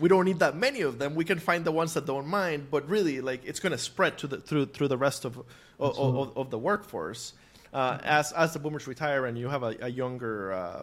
we 0.00 0.08
don't 0.08 0.24
need 0.24 0.38
that 0.40 0.56
many 0.56 0.82
of 0.82 0.98
them. 0.98 1.14
We 1.14 1.24
can 1.24 1.38
find 1.38 1.64
the 1.64 1.72
ones 1.72 1.94
that 1.94 2.06
don't 2.06 2.26
mind, 2.26 2.68
but 2.70 2.88
really, 2.88 3.20
like 3.20 3.44
it's 3.44 3.60
going 3.60 3.72
to 3.72 3.78
spread 3.78 4.18
to 4.18 4.26
the 4.26 4.38
through 4.38 4.66
through 4.66 4.88
the 4.88 4.98
rest 4.98 5.24
of 5.24 5.38
of, 5.78 5.98
of, 5.98 6.36
of, 6.36 6.50
the 6.50 6.58
workforce. 6.58 7.34
Uh, 7.72 7.98
as 8.02 8.32
as 8.32 8.52
the 8.52 8.58
boomers 8.58 8.86
retire 8.86 9.26
and 9.26 9.38
you 9.38 9.48
have 9.48 9.62
a, 9.62 9.76
a 9.80 9.88
younger 9.88 10.52
uh, 10.52 10.82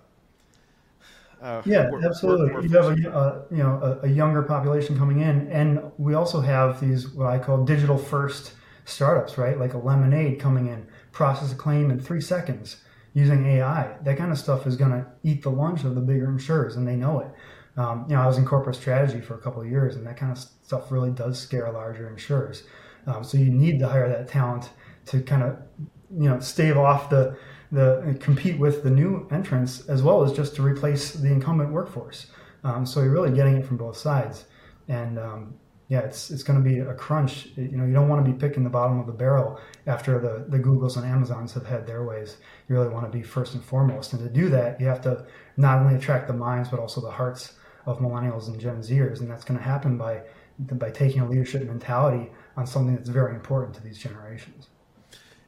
uh, 1.41 1.61
yeah, 1.65 1.89
work, 1.91 2.03
absolutely. 2.03 2.51
Work, 2.53 2.63
you 2.63 2.69
have 2.69 2.85
a 2.85 3.15
uh, 3.15 3.41
you 3.51 3.57
know 3.57 3.99
a, 4.01 4.07
a, 4.07 4.09
younger 4.09 4.41
population 4.41 4.97
coming 4.97 5.21
in, 5.21 5.47
and 5.51 5.91
we 5.97 6.13
also 6.13 6.41
have 6.41 6.79
these 6.79 7.09
what 7.09 7.27
I 7.27 7.39
call 7.39 7.63
digital 7.65 7.97
first 7.97 8.53
startups, 8.85 9.37
right? 9.37 9.59
Like 9.59 9.73
a 9.73 9.77
Lemonade 9.77 10.39
coming 10.39 10.67
in, 10.67 10.87
process 11.11 11.51
a 11.51 11.55
claim 11.55 11.91
in 11.91 11.99
three 11.99 12.21
seconds 12.21 12.77
using 13.13 13.45
AI. 13.45 13.95
That 14.03 14.17
kind 14.17 14.31
of 14.31 14.37
stuff 14.37 14.65
is 14.65 14.75
going 14.75 14.91
to 14.91 15.05
eat 15.23 15.43
the 15.43 15.51
lunch 15.51 15.83
of 15.83 15.95
the 15.95 16.01
bigger 16.01 16.29
insurers, 16.29 16.75
and 16.75 16.87
they 16.87 16.95
know 16.95 17.19
it. 17.19 17.27
Um, 17.77 18.05
you 18.07 18.15
know, 18.15 18.21
I 18.21 18.27
was 18.27 18.37
in 18.37 18.45
corporate 18.45 18.75
strategy 18.75 19.19
for 19.19 19.35
a 19.35 19.37
couple 19.37 19.61
of 19.61 19.69
years, 19.69 19.95
and 19.95 20.07
that 20.07 20.17
kind 20.17 20.31
of 20.31 20.37
stuff 20.37 20.91
really 20.91 21.11
does 21.11 21.37
scare 21.39 21.69
larger 21.71 22.09
insurers. 22.09 22.63
Um, 23.07 23.23
so 23.23 23.37
you 23.37 23.51
need 23.51 23.79
to 23.79 23.87
hire 23.87 24.07
that 24.09 24.27
talent 24.27 24.69
to 25.07 25.21
kind 25.21 25.43
of, 25.43 25.57
you 26.09 26.29
know, 26.29 26.39
stave 26.39 26.77
off 26.77 27.09
the 27.09 27.37
the 27.71 28.15
compete 28.21 28.57
with 28.57 28.83
the 28.83 28.89
new 28.89 29.27
entrants 29.31 29.87
as 29.87 30.01
well 30.01 30.23
as 30.23 30.31
just 30.31 30.55
to 30.55 30.61
replace 30.61 31.11
the 31.13 31.27
incumbent 31.27 31.71
workforce. 31.71 32.27
Um, 32.63 32.85
so 32.85 33.01
you're 33.01 33.11
really 33.11 33.31
getting 33.31 33.57
it 33.57 33.65
from 33.65 33.77
both 33.77 33.97
sides, 33.97 34.45
and 34.87 35.19
um, 35.19 35.55
yeah, 35.89 35.99
it's 35.99 36.31
it's 36.31 36.43
going 36.43 36.63
to 36.63 36.67
be 36.67 36.79
a 36.79 36.93
crunch. 36.93 37.49
You 37.55 37.77
know, 37.77 37.85
you 37.85 37.93
don't 37.93 38.07
want 38.07 38.25
to 38.25 38.31
be 38.31 38.37
picking 38.37 38.63
the 38.63 38.69
bottom 38.69 38.99
of 38.99 39.05
the 39.05 39.13
barrel 39.13 39.59
after 39.85 40.19
the 40.19 40.45
the 40.47 40.63
Googles 40.63 40.95
and 40.95 41.05
Amazons 41.05 41.53
have 41.53 41.65
had 41.65 41.85
their 41.85 42.05
ways. 42.05 42.37
You 42.67 42.75
really 42.75 42.89
want 42.89 43.11
to 43.11 43.15
be 43.15 43.23
first 43.23 43.53
and 43.53 43.63
foremost, 43.63 44.13
and 44.13 44.23
to 44.23 44.29
do 44.29 44.49
that, 44.49 44.79
you 44.79 44.87
have 44.87 45.01
to 45.01 45.25
not 45.57 45.79
only 45.79 45.95
attract 45.95 46.27
the 46.27 46.33
minds 46.33 46.69
but 46.69 46.79
also 46.79 47.01
the 47.01 47.11
hearts 47.11 47.53
of 47.85 47.99
millennials 47.99 48.47
and 48.47 48.59
Gen 48.59 48.81
Zers, 48.81 49.19
and 49.19 49.29
that's 49.29 49.43
going 49.43 49.57
to 49.57 49.63
happen 49.63 49.97
by 49.97 50.21
by 50.57 50.89
taking 50.89 51.19
a 51.21 51.27
leadership 51.27 51.63
mentality 51.67 52.31
on 52.55 52.65
something 52.65 52.95
that's 52.95 53.09
very 53.09 53.35
important 53.35 53.75
to 53.75 53.83
these 53.83 53.97
generations. 53.97 54.69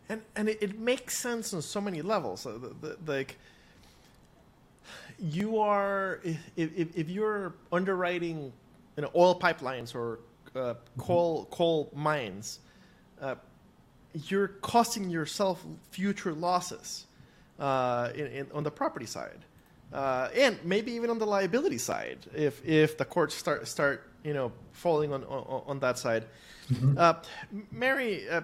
And 0.10 0.22
and 0.36 0.50
it, 0.50 0.58
it 0.62 0.80
makes 0.80 1.18
sense 1.18 1.54
on 1.54 1.62
so 1.62 1.82
many 1.82 2.02
levels. 2.02 2.46
Uh, 2.46 2.58
the, 2.82 2.98
the, 3.06 3.12
like 3.12 3.38
you 5.20 5.58
are 5.58 6.20
if, 6.24 6.38
if, 6.56 6.96
if 6.96 7.10
you're 7.10 7.54
underwriting 7.72 8.54
you 8.96 9.04
know, 9.04 9.12
oil 9.16 9.40
pipelines 9.40 9.96
or 9.96 10.20
uh, 10.56 10.74
coal 10.98 11.48
coal 11.52 11.90
mines, 11.94 12.60
uh, 13.22 13.36
you're 14.28 14.48
costing 14.48 15.10
yourself 15.10 15.64
future 15.92 16.34
losses 16.34 17.06
uh, 17.60 18.10
in, 18.16 18.28
in, 18.28 18.48
on 18.54 18.64
the 18.64 18.72
property 18.72 19.06
side, 19.06 19.40
uh, 19.94 20.30
and 20.36 20.58
maybe 20.64 20.92
even 20.92 21.10
on 21.10 21.18
the 21.18 21.26
liability 21.26 21.78
side 21.78 22.20
if 22.36 22.64
if 22.66 22.98
the 22.98 23.06
courts 23.06 23.36
start 23.36 23.68
start 23.68 24.12
you 24.24 24.34
know 24.34 24.52
falling 24.72 25.14
on 25.14 25.24
on, 25.26 25.64
on 25.66 25.80
that 25.80 25.98
side. 25.98 26.26
Mm-hmm. 26.72 26.98
Uh, 26.98 27.14
Mary. 27.72 28.30
Uh, 28.30 28.42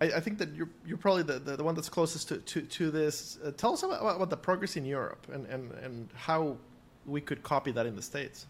I, 0.00 0.04
I, 0.04 0.20
think 0.20 0.38
that 0.38 0.54
you're 0.54 0.68
you're 0.86 0.96
probably 0.96 1.24
the, 1.24 1.40
the, 1.40 1.56
the 1.56 1.64
one 1.64 1.74
that's 1.74 1.88
closest 1.88 2.28
to, 2.28 2.38
to, 2.38 2.62
to 2.62 2.90
this. 2.92 3.38
tell 3.56 3.72
us 3.72 3.82
about, 3.82 4.00
about 4.00 4.30
the 4.30 4.36
progress 4.36 4.76
in 4.76 4.84
Europe 4.84 5.26
and, 5.32 5.44
and, 5.46 5.72
and 5.72 6.08
how 6.14 6.56
we 7.04 7.20
could 7.20 7.42
copy 7.42 7.72
that 7.72 7.84
in 7.84 7.96
the 7.96 8.02
States. 8.02 8.46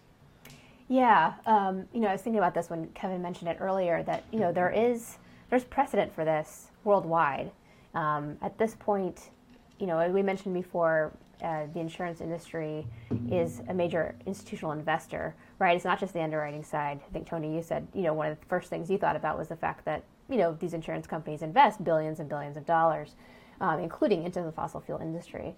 Yeah, 0.88 1.34
um, 1.46 1.86
you 1.92 2.00
know, 2.00 2.08
I 2.08 2.12
was 2.12 2.22
thinking 2.22 2.38
about 2.38 2.54
this 2.54 2.70
when 2.70 2.88
Kevin 2.88 3.20
mentioned 3.20 3.50
it 3.50 3.58
earlier 3.60 4.02
that 4.04 4.24
you 4.32 4.40
know 4.40 4.52
there 4.52 4.70
is 4.70 5.18
there's 5.50 5.64
precedent 5.64 6.14
for 6.14 6.24
this 6.24 6.68
worldwide. 6.84 7.50
Um, 7.94 8.36
at 8.42 8.58
this 8.58 8.74
point, 8.74 9.30
you 9.78 9.86
know, 9.86 9.98
as 9.98 10.12
we 10.12 10.22
mentioned 10.22 10.54
before, 10.54 11.12
uh, 11.42 11.66
the 11.72 11.80
insurance 11.80 12.20
industry 12.20 12.86
is 13.30 13.62
a 13.68 13.74
major 13.74 14.14
institutional 14.26 14.72
investor, 14.72 15.34
right? 15.58 15.76
It's 15.76 15.84
not 15.84 16.00
just 16.00 16.12
the 16.12 16.22
underwriting 16.22 16.64
side. 16.64 17.00
I 17.06 17.12
think 17.12 17.26
Tony, 17.26 17.54
you 17.54 17.62
said, 17.62 17.86
you 17.94 18.02
know, 18.02 18.14
one 18.14 18.30
of 18.30 18.40
the 18.40 18.46
first 18.46 18.70
things 18.70 18.90
you 18.90 18.98
thought 18.98 19.16
about 19.16 19.38
was 19.38 19.48
the 19.48 19.56
fact 19.56 19.84
that 19.84 20.04
you 20.28 20.36
know 20.36 20.56
these 20.60 20.74
insurance 20.74 21.06
companies 21.06 21.42
invest 21.42 21.82
billions 21.82 22.20
and 22.20 22.28
billions 22.28 22.56
of 22.56 22.66
dollars, 22.66 23.14
um, 23.60 23.80
including 23.80 24.24
into 24.24 24.42
the 24.42 24.52
fossil 24.52 24.80
fuel 24.80 24.98
industry. 25.00 25.54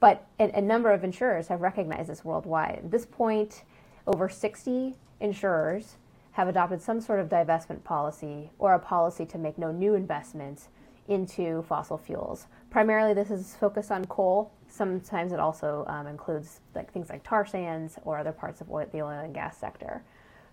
But 0.00 0.26
a, 0.38 0.50
a 0.58 0.60
number 0.60 0.92
of 0.92 1.04
insurers 1.04 1.48
have 1.48 1.62
recognized 1.62 2.08
this 2.08 2.24
worldwide. 2.24 2.80
At 2.84 2.90
this 2.90 3.06
point 3.06 3.62
over 4.06 4.28
60 4.28 4.94
insurers 5.20 5.96
have 6.32 6.48
adopted 6.48 6.82
some 6.82 7.00
sort 7.00 7.20
of 7.20 7.28
divestment 7.28 7.84
policy 7.84 8.50
or 8.58 8.74
a 8.74 8.78
policy 8.78 9.24
to 9.24 9.38
make 9.38 9.56
no 9.56 9.70
new 9.70 9.94
investments 9.94 10.68
into 11.08 11.62
fossil 11.62 11.98
fuels. 11.98 12.46
Primarily, 12.70 13.14
this 13.14 13.30
is 13.30 13.56
focused 13.56 13.90
on 13.90 14.04
coal. 14.06 14.52
Sometimes 14.68 15.32
it 15.32 15.40
also 15.40 15.84
um, 15.88 16.06
includes 16.06 16.60
like 16.74 16.92
things 16.92 17.08
like 17.08 17.22
tar 17.22 17.46
sands 17.46 17.98
or 18.04 18.18
other 18.18 18.32
parts 18.32 18.60
of 18.60 18.70
oil, 18.70 18.86
the 18.92 19.02
oil 19.02 19.20
and 19.20 19.34
gas 19.34 19.56
sector. 19.56 20.02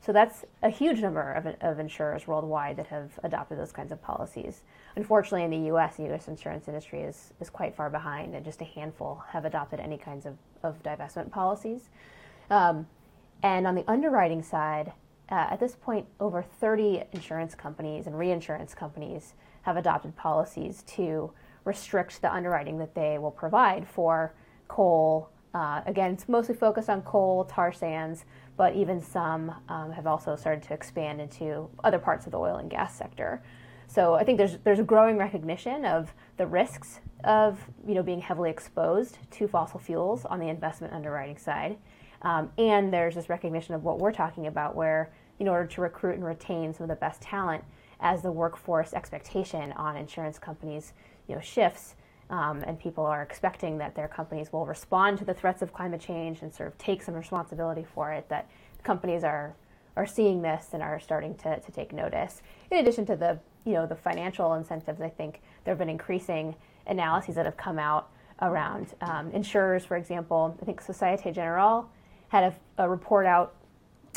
So 0.02 0.12
that's 0.12 0.46
a 0.64 0.70
huge 0.70 1.00
number 1.00 1.32
of, 1.34 1.46
of 1.62 1.80
insurers 1.80 2.26
worldwide 2.26 2.76
that 2.78 2.88
have 2.88 3.12
adopted 3.24 3.60
those 3.60 3.72
kinds 3.72 3.92
of 3.92 4.02
policies. 4.02 4.64
Unfortunately, 4.96 5.44
in 5.44 5.52
the 5.52 5.68
U.S., 5.68 5.98
the 5.98 6.04
U.S. 6.06 6.28
insurance 6.28 6.68
industry 6.68 7.02
is, 7.02 7.34
is 7.40 7.52
quite 7.52 7.76
far 7.76 7.90
behind, 7.90 8.34
and 8.34 8.44
just 8.44 8.62
a 8.62 8.66
handful 8.66 9.24
have 9.30 9.46
adopted 9.46 9.80
any 9.80 10.00
kinds 10.00 10.26
of, 10.26 10.38
of 10.64 10.82
divestment 10.82 11.30
policies. 11.32 11.90
Um, 12.50 12.88
and 13.44 13.68
on 13.68 13.76
the 13.76 13.84
underwriting 13.88 14.42
side, 14.42 14.92
uh, 15.30 15.48
at 15.52 15.60
this 15.60 15.76
point, 15.76 16.08
over 16.20 16.42
30 16.42 17.04
insurance 17.12 17.54
companies 17.54 18.08
and 18.08 18.18
reinsurance 18.18 18.74
companies 18.74 19.36
have 19.64 19.78
adopted 19.78 20.16
policies 20.16 20.84
to 20.84 21.32
restrict 21.66 22.22
the 22.22 22.34
underwriting 22.34 22.78
that 22.80 22.96
they 22.96 23.18
will 23.18 23.32
provide 23.32 23.88
for 23.88 24.34
coal. 24.68 25.30
Uh, 25.54 25.82
again, 25.86 26.12
it's 26.12 26.28
mostly 26.30 26.56
focused 26.56 26.90
on 26.90 27.02
coal, 27.02 27.46
tar 27.46 27.72
sands, 27.72 28.26
but 28.58 28.76
even 28.76 29.02
some 29.02 29.54
um, 29.70 29.92
have 29.92 30.08
also 30.08 30.36
started 30.36 30.64
to 30.64 30.74
expand 30.74 31.20
into 31.20 31.70
other 31.84 32.00
parts 32.00 32.26
of 32.26 32.32
the 32.32 32.40
oil 32.40 32.58
and 32.58 32.70
gas 32.70 32.96
sector. 32.96 33.42
So 33.88 34.14
I 34.14 34.24
think 34.24 34.38
there's 34.38 34.58
there's 34.64 34.80
a 34.80 34.84
growing 34.84 35.18
recognition 35.18 35.84
of 35.84 36.14
the 36.38 36.48
risks 36.48 37.02
of 37.26 37.60
you 37.86 37.94
know 37.94 38.02
being 38.02 38.22
heavily 38.22 38.50
exposed 38.50 39.18
to 39.32 39.48
fossil 39.48 39.80
fuels 39.80 40.24
on 40.24 40.40
the 40.40 40.48
investment 40.48 40.94
underwriting 40.94 41.38
side, 41.38 41.78
um, 42.22 42.52
and 42.58 42.94
there's 42.94 43.16
this 43.16 43.28
recognition 43.28 43.76
of 43.76 43.84
what 43.84 44.00
we're 44.00 44.14
talking 44.14 44.48
about, 44.48 44.76
where 44.76 45.12
in 45.40 45.50
order 45.50 45.68
to 45.68 45.82
recruit 45.82 46.16
and 46.16 46.24
retain 46.24 46.74
some 46.74 46.86
of 46.86 46.90
the 46.90 46.96
best 46.96 47.22
talent, 47.22 47.64
as 48.02 48.22
the 48.22 48.32
workforce 48.32 48.94
expectation 48.94 49.72
on 49.74 49.96
insurance 49.96 50.40
companies 50.40 50.94
you 51.28 51.36
know, 51.36 51.42
shifts, 51.42 51.96
um, 52.30 52.64
and 52.64 52.80
people 52.80 53.06
are 53.06 53.22
expecting 53.22 53.78
that 53.78 53.94
their 53.94 54.08
companies 54.08 54.52
will 54.52 54.66
respond 54.66 55.18
to 55.20 55.26
the 55.26 55.34
threats 55.34 55.62
of 55.62 55.74
climate 55.74 56.02
change 56.02 56.42
and 56.42 56.54
sort 56.54 56.68
of 56.68 56.78
take 56.78 57.02
some 57.02 57.14
responsibility 57.14 57.86
for 57.94 58.12
it, 58.12 58.28
that 58.30 58.50
companies 58.84 59.24
are 59.24 59.56
are 59.98 60.06
seeing 60.06 60.42
this 60.42 60.70
and 60.72 60.82
are 60.82 61.02
starting 61.02 61.36
to, 61.36 61.60
to 61.60 61.72
take 61.72 61.92
notice. 61.92 62.42
In 62.72 62.78
addition 62.78 63.06
to 63.08 63.16
the 63.16 63.38
you 63.66 63.74
know 63.74 63.86
the 63.86 63.96
financial 63.96 64.54
incentives, 64.54 65.02
I 65.02 65.10
think 65.10 65.42
there 65.64 65.74
have 65.74 65.80
been 65.80 65.90
increasing 65.90 66.56
analyses 66.88 67.36
that 67.36 67.46
have 67.46 67.58
come 67.58 67.78
out 67.78 68.10
around 68.42 68.94
um, 69.02 69.30
insurers, 69.32 69.86
for 69.86 69.98
example. 69.98 70.58
I 70.62 70.66
think 70.66 70.82
Societe 70.82 71.32
Generale 71.32 71.90
had 72.30 72.44
a, 72.78 72.84
a 72.84 72.90
report 72.90 73.26
out 73.26 73.54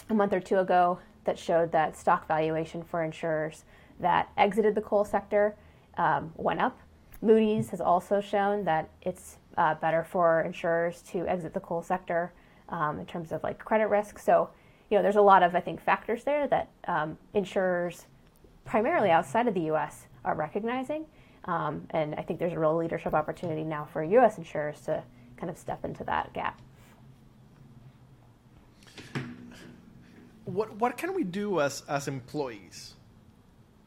a 0.09 0.15
month 0.15 0.33
or 0.33 0.41
two 0.41 0.59
ago 0.59 0.99
that 1.25 1.39
showed 1.39 1.73
that 1.73 1.97
stock 1.97 2.27
valuation 2.27 2.83
for 2.83 3.03
insurers 3.03 3.65
that 4.01 4.31
exited 4.37 4.75
the 4.75 4.81
coal 4.81 5.05
sector 5.05 5.57
um, 5.97 6.33
went 6.37 6.61
up. 6.61 6.79
Moody's 7.23 7.71
has 7.71 7.81
also 7.81 8.21
shown 8.21 8.65
that 8.65 8.89
it's 9.03 9.39
uh, 9.57 9.75
better 9.77 10.05
for 10.05 10.43
insurers 10.43 11.03
to 11.03 11.27
exit 11.27 11.55
the 11.55 11.61
coal 11.61 11.83
sector 11.83 12.33
um, 12.69 12.99
in 12.99 13.07
terms 13.07 13.33
of 13.33 13.43
like 13.43 13.59
credit 13.59 13.87
risk. 13.87 14.19
So, 14.19 14.51
you 14.91 14.99
know, 14.99 15.03
there's 15.03 15.17
a 15.17 15.23
lot 15.23 15.43
of 15.43 15.55
I 15.55 15.61
think 15.61 15.81
factors 15.81 16.25
there 16.25 16.47
that 16.49 16.69
um, 16.87 17.17
insurers, 17.33 18.07
primarily 18.65 19.11
outside 19.11 19.49
of 19.49 19.55
the 19.55 19.63
U.S., 19.63 20.07
are 20.25 20.35
recognizing, 20.35 21.05
um, 21.45 21.87
and 21.91 22.15
I 22.15 22.23
think 22.23 22.39
there's 22.39 22.55
a 22.55 22.59
real 22.59 22.77
leadership 22.77 23.13
opportunity 23.13 23.63
now 23.63 23.87
for 23.93 24.03
U.S. 24.03 24.39
insurers 24.39 24.81
to 24.83 25.03
kind 25.37 25.51
of 25.51 25.59
step 25.59 25.85
into 25.85 26.03
that 26.05 26.33
gap. 26.33 26.61
What 30.45 30.77
what 30.77 30.97
can 30.97 31.15
we 31.15 31.25
do 31.25 31.61
as 31.61 31.83
as 31.89 32.09
employees 32.09 32.95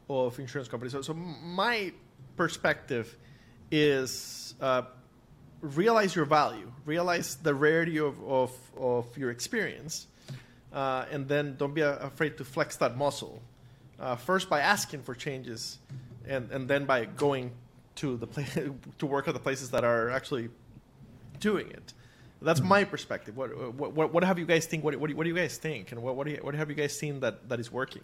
of 0.09 0.39
insurance 0.39 0.67
companies? 0.67 0.93
So, 0.93 1.01
so 1.01 1.13
my 1.13 1.93
perspective 2.35 3.15
is 3.71 4.55
uh, 4.61 4.83
realize 5.61 6.15
your 6.15 6.25
value, 6.25 6.71
realize 6.85 7.35
the 7.35 7.53
rarity 7.53 7.99
of, 7.99 8.21
of, 8.23 8.51
of 8.77 9.17
your 9.17 9.31
experience, 9.31 10.07
uh, 10.73 11.05
and 11.11 11.27
then 11.27 11.55
don't 11.57 11.73
be 11.73 11.81
afraid 11.81 12.37
to 12.37 12.45
flex 12.45 12.77
that 12.77 12.97
muscle. 12.97 13.41
Uh, 13.99 14.15
first 14.15 14.49
by 14.49 14.59
asking 14.59 15.01
for 15.01 15.15
changes, 15.15 15.79
and, 16.27 16.51
and 16.51 16.67
then 16.67 16.85
by 16.85 17.05
going 17.05 17.51
to 17.95 18.15
the 18.17 18.27
place 18.27 18.53
to 18.99 19.05
work 19.05 19.27
at 19.27 19.33
the 19.33 19.39
places 19.39 19.71
that 19.71 19.83
are 19.83 20.09
actually 20.09 20.49
doing 21.39 21.69
it. 21.71 21.93
That's 22.41 22.61
my 22.61 22.83
perspective. 22.83 23.35
What, 23.35 23.73
what, 23.73 24.13
what 24.13 24.23
have 24.23 24.37
you 24.37 24.45
guys 24.45 24.65
think? 24.65 24.83
What, 24.83 24.95
what, 24.97 25.11
what 25.13 25.23
do 25.23 25.29
you 25.29 25.35
guys 25.35 25.57
think? 25.57 25.91
And 25.91 26.01
what, 26.03 26.15
what, 26.15 26.27
do 26.27 26.33
you, 26.33 26.39
what 26.41 26.53
have 26.55 26.69
you 26.69 26.75
guys 26.75 26.97
seen 26.97 27.19
that, 27.21 27.49
that 27.49 27.59
is 27.59 27.71
working? 27.71 28.03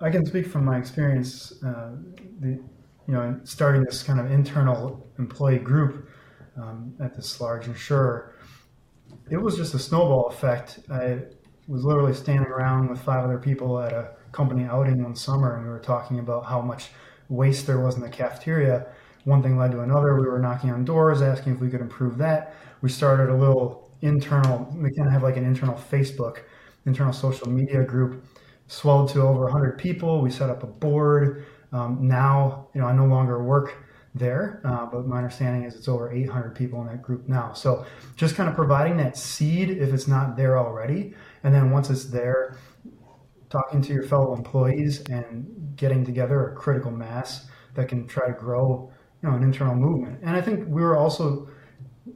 I 0.00 0.10
can 0.10 0.24
speak 0.24 0.46
from 0.46 0.64
my 0.64 0.78
experience. 0.78 1.52
Uh, 1.62 1.90
the, 2.40 2.48
you 2.48 3.14
know, 3.14 3.40
starting 3.44 3.84
this 3.84 4.02
kind 4.02 4.20
of 4.20 4.30
internal 4.30 5.06
employee 5.18 5.58
group 5.58 6.08
um, 6.56 6.94
at 7.00 7.16
this 7.16 7.40
large 7.40 7.66
insurer, 7.66 8.36
it 9.30 9.36
was 9.36 9.56
just 9.56 9.74
a 9.74 9.78
snowball 9.78 10.28
effect. 10.28 10.78
I 10.90 11.18
was 11.66 11.84
literally 11.84 12.14
standing 12.14 12.46
around 12.46 12.88
with 12.88 13.00
five 13.00 13.24
other 13.24 13.38
people 13.38 13.80
at 13.80 13.92
a 13.92 14.12
company 14.32 14.64
outing 14.64 15.02
one 15.02 15.16
summer, 15.16 15.56
and 15.56 15.64
we 15.64 15.70
were 15.70 15.80
talking 15.80 16.20
about 16.20 16.46
how 16.46 16.60
much 16.60 16.90
waste 17.28 17.66
there 17.66 17.80
was 17.80 17.96
in 17.96 18.02
the 18.02 18.08
cafeteria. 18.08 18.86
One 19.24 19.42
thing 19.42 19.58
led 19.58 19.72
to 19.72 19.80
another. 19.80 20.14
We 20.14 20.26
were 20.26 20.38
knocking 20.38 20.70
on 20.70 20.84
doors, 20.84 21.22
asking 21.22 21.54
if 21.54 21.60
we 21.60 21.68
could 21.70 21.80
improve 21.80 22.18
that. 22.18 22.54
We 22.80 22.88
started 22.88 23.30
a 23.30 23.36
little 23.36 23.90
internal. 24.00 24.68
We 24.74 24.90
kind 24.94 25.06
of 25.06 25.12
have 25.12 25.22
like 25.22 25.36
an 25.36 25.44
internal 25.44 25.74
Facebook, 25.74 26.38
internal 26.86 27.12
social 27.12 27.48
media 27.48 27.84
group. 27.84 28.24
Swelled 28.68 29.10
to 29.10 29.22
over 29.22 29.44
100 29.44 29.78
people. 29.78 30.22
We 30.22 30.30
set 30.30 30.48
up 30.48 30.62
a 30.62 30.66
board. 30.66 31.44
Um, 31.72 32.06
now, 32.06 32.68
you 32.74 32.80
know, 32.80 32.86
I 32.86 32.92
no 32.92 33.06
longer 33.06 33.42
work 33.42 33.74
there, 34.14 34.60
uh, 34.64 34.86
but 34.86 35.06
my 35.06 35.18
understanding 35.18 35.64
is 35.64 35.74
it's 35.74 35.88
over 35.88 36.10
800 36.10 36.54
people 36.54 36.80
in 36.80 36.88
that 36.88 37.02
group 37.02 37.28
now. 37.28 37.52
So 37.52 37.84
just 38.16 38.34
kind 38.34 38.48
of 38.48 38.56
providing 38.56 38.96
that 38.96 39.16
seed 39.16 39.70
if 39.70 39.92
it's 39.92 40.08
not 40.08 40.36
there 40.36 40.58
already, 40.58 41.14
and 41.44 41.54
then 41.54 41.70
once 41.70 41.90
it's 41.90 42.06
there, 42.06 42.56
talking 43.50 43.82
to 43.82 43.92
your 43.92 44.02
fellow 44.02 44.34
employees 44.34 45.00
and 45.10 45.74
getting 45.76 46.04
together 46.04 46.48
a 46.48 46.54
critical 46.56 46.90
mass 46.90 47.46
that 47.74 47.88
can 47.88 48.06
try 48.06 48.26
to 48.26 48.32
grow, 48.32 48.92
you 49.22 49.28
know, 49.28 49.36
an 49.36 49.42
internal 49.42 49.74
movement. 49.74 50.20
And 50.22 50.36
I 50.36 50.40
think 50.40 50.66
we 50.68 50.82
were 50.82 50.96
also 50.96 51.48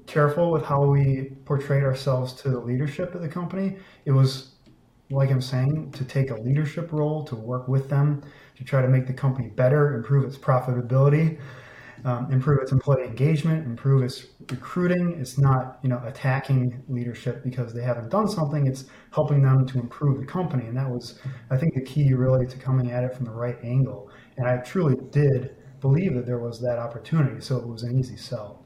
careful 0.06 0.50
with 0.50 0.64
how 0.64 0.84
we 0.84 1.32
portrayed 1.44 1.82
ourselves 1.82 2.32
to 2.34 2.50
the 2.50 2.58
leadership 2.58 3.14
of 3.14 3.22
the 3.22 3.28
company. 3.28 3.76
It 4.04 4.12
was 4.12 4.54
like 5.10 5.30
I'm 5.30 5.40
saying, 5.40 5.92
to 5.92 6.04
take 6.04 6.30
a 6.30 6.34
leadership 6.34 6.92
role, 6.92 7.24
to 7.24 7.36
work 7.36 7.68
with 7.68 7.88
them, 7.88 8.22
to 8.56 8.64
try 8.64 8.82
to 8.82 8.88
make 8.88 9.06
the 9.06 9.12
company 9.12 9.48
better, 9.48 9.94
improve 9.94 10.24
its 10.24 10.38
profitability, 10.38 11.38
um, 12.04 12.30
improve 12.32 12.60
its 12.60 12.72
employee 12.72 13.04
engagement, 13.04 13.66
improve 13.66 14.02
its 14.02 14.26
recruiting. 14.50 15.12
It's 15.20 15.38
not, 15.38 15.78
you 15.82 15.88
know, 15.88 16.02
attacking 16.04 16.82
leadership 16.88 17.42
because 17.42 17.72
they 17.72 17.82
haven't 17.82 18.10
done 18.10 18.28
something. 18.28 18.66
It's 18.66 18.84
helping 19.12 19.42
them 19.42 19.66
to 19.66 19.78
improve 19.78 20.20
the 20.20 20.26
company, 20.26 20.66
and 20.66 20.76
that 20.76 20.88
was, 20.88 21.18
I 21.50 21.56
think, 21.56 21.74
the 21.74 21.82
key 21.82 22.12
really 22.14 22.46
to 22.46 22.58
coming 22.58 22.90
at 22.90 23.04
it 23.04 23.14
from 23.14 23.24
the 23.24 23.32
right 23.32 23.58
angle. 23.62 24.10
And 24.36 24.46
I 24.46 24.58
truly 24.58 24.96
did 25.10 25.56
believe 25.84 26.14
that 26.14 26.24
there 26.24 26.38
was 26.38 26.62
that 26.62 26.78
opportunity, 26.78 27.42
so 27.42 27.58
it 27.58 27.68
was 27.68 27.82
an 27.82 27.98
easy 28.00 28.16
sell. 28.16 28.58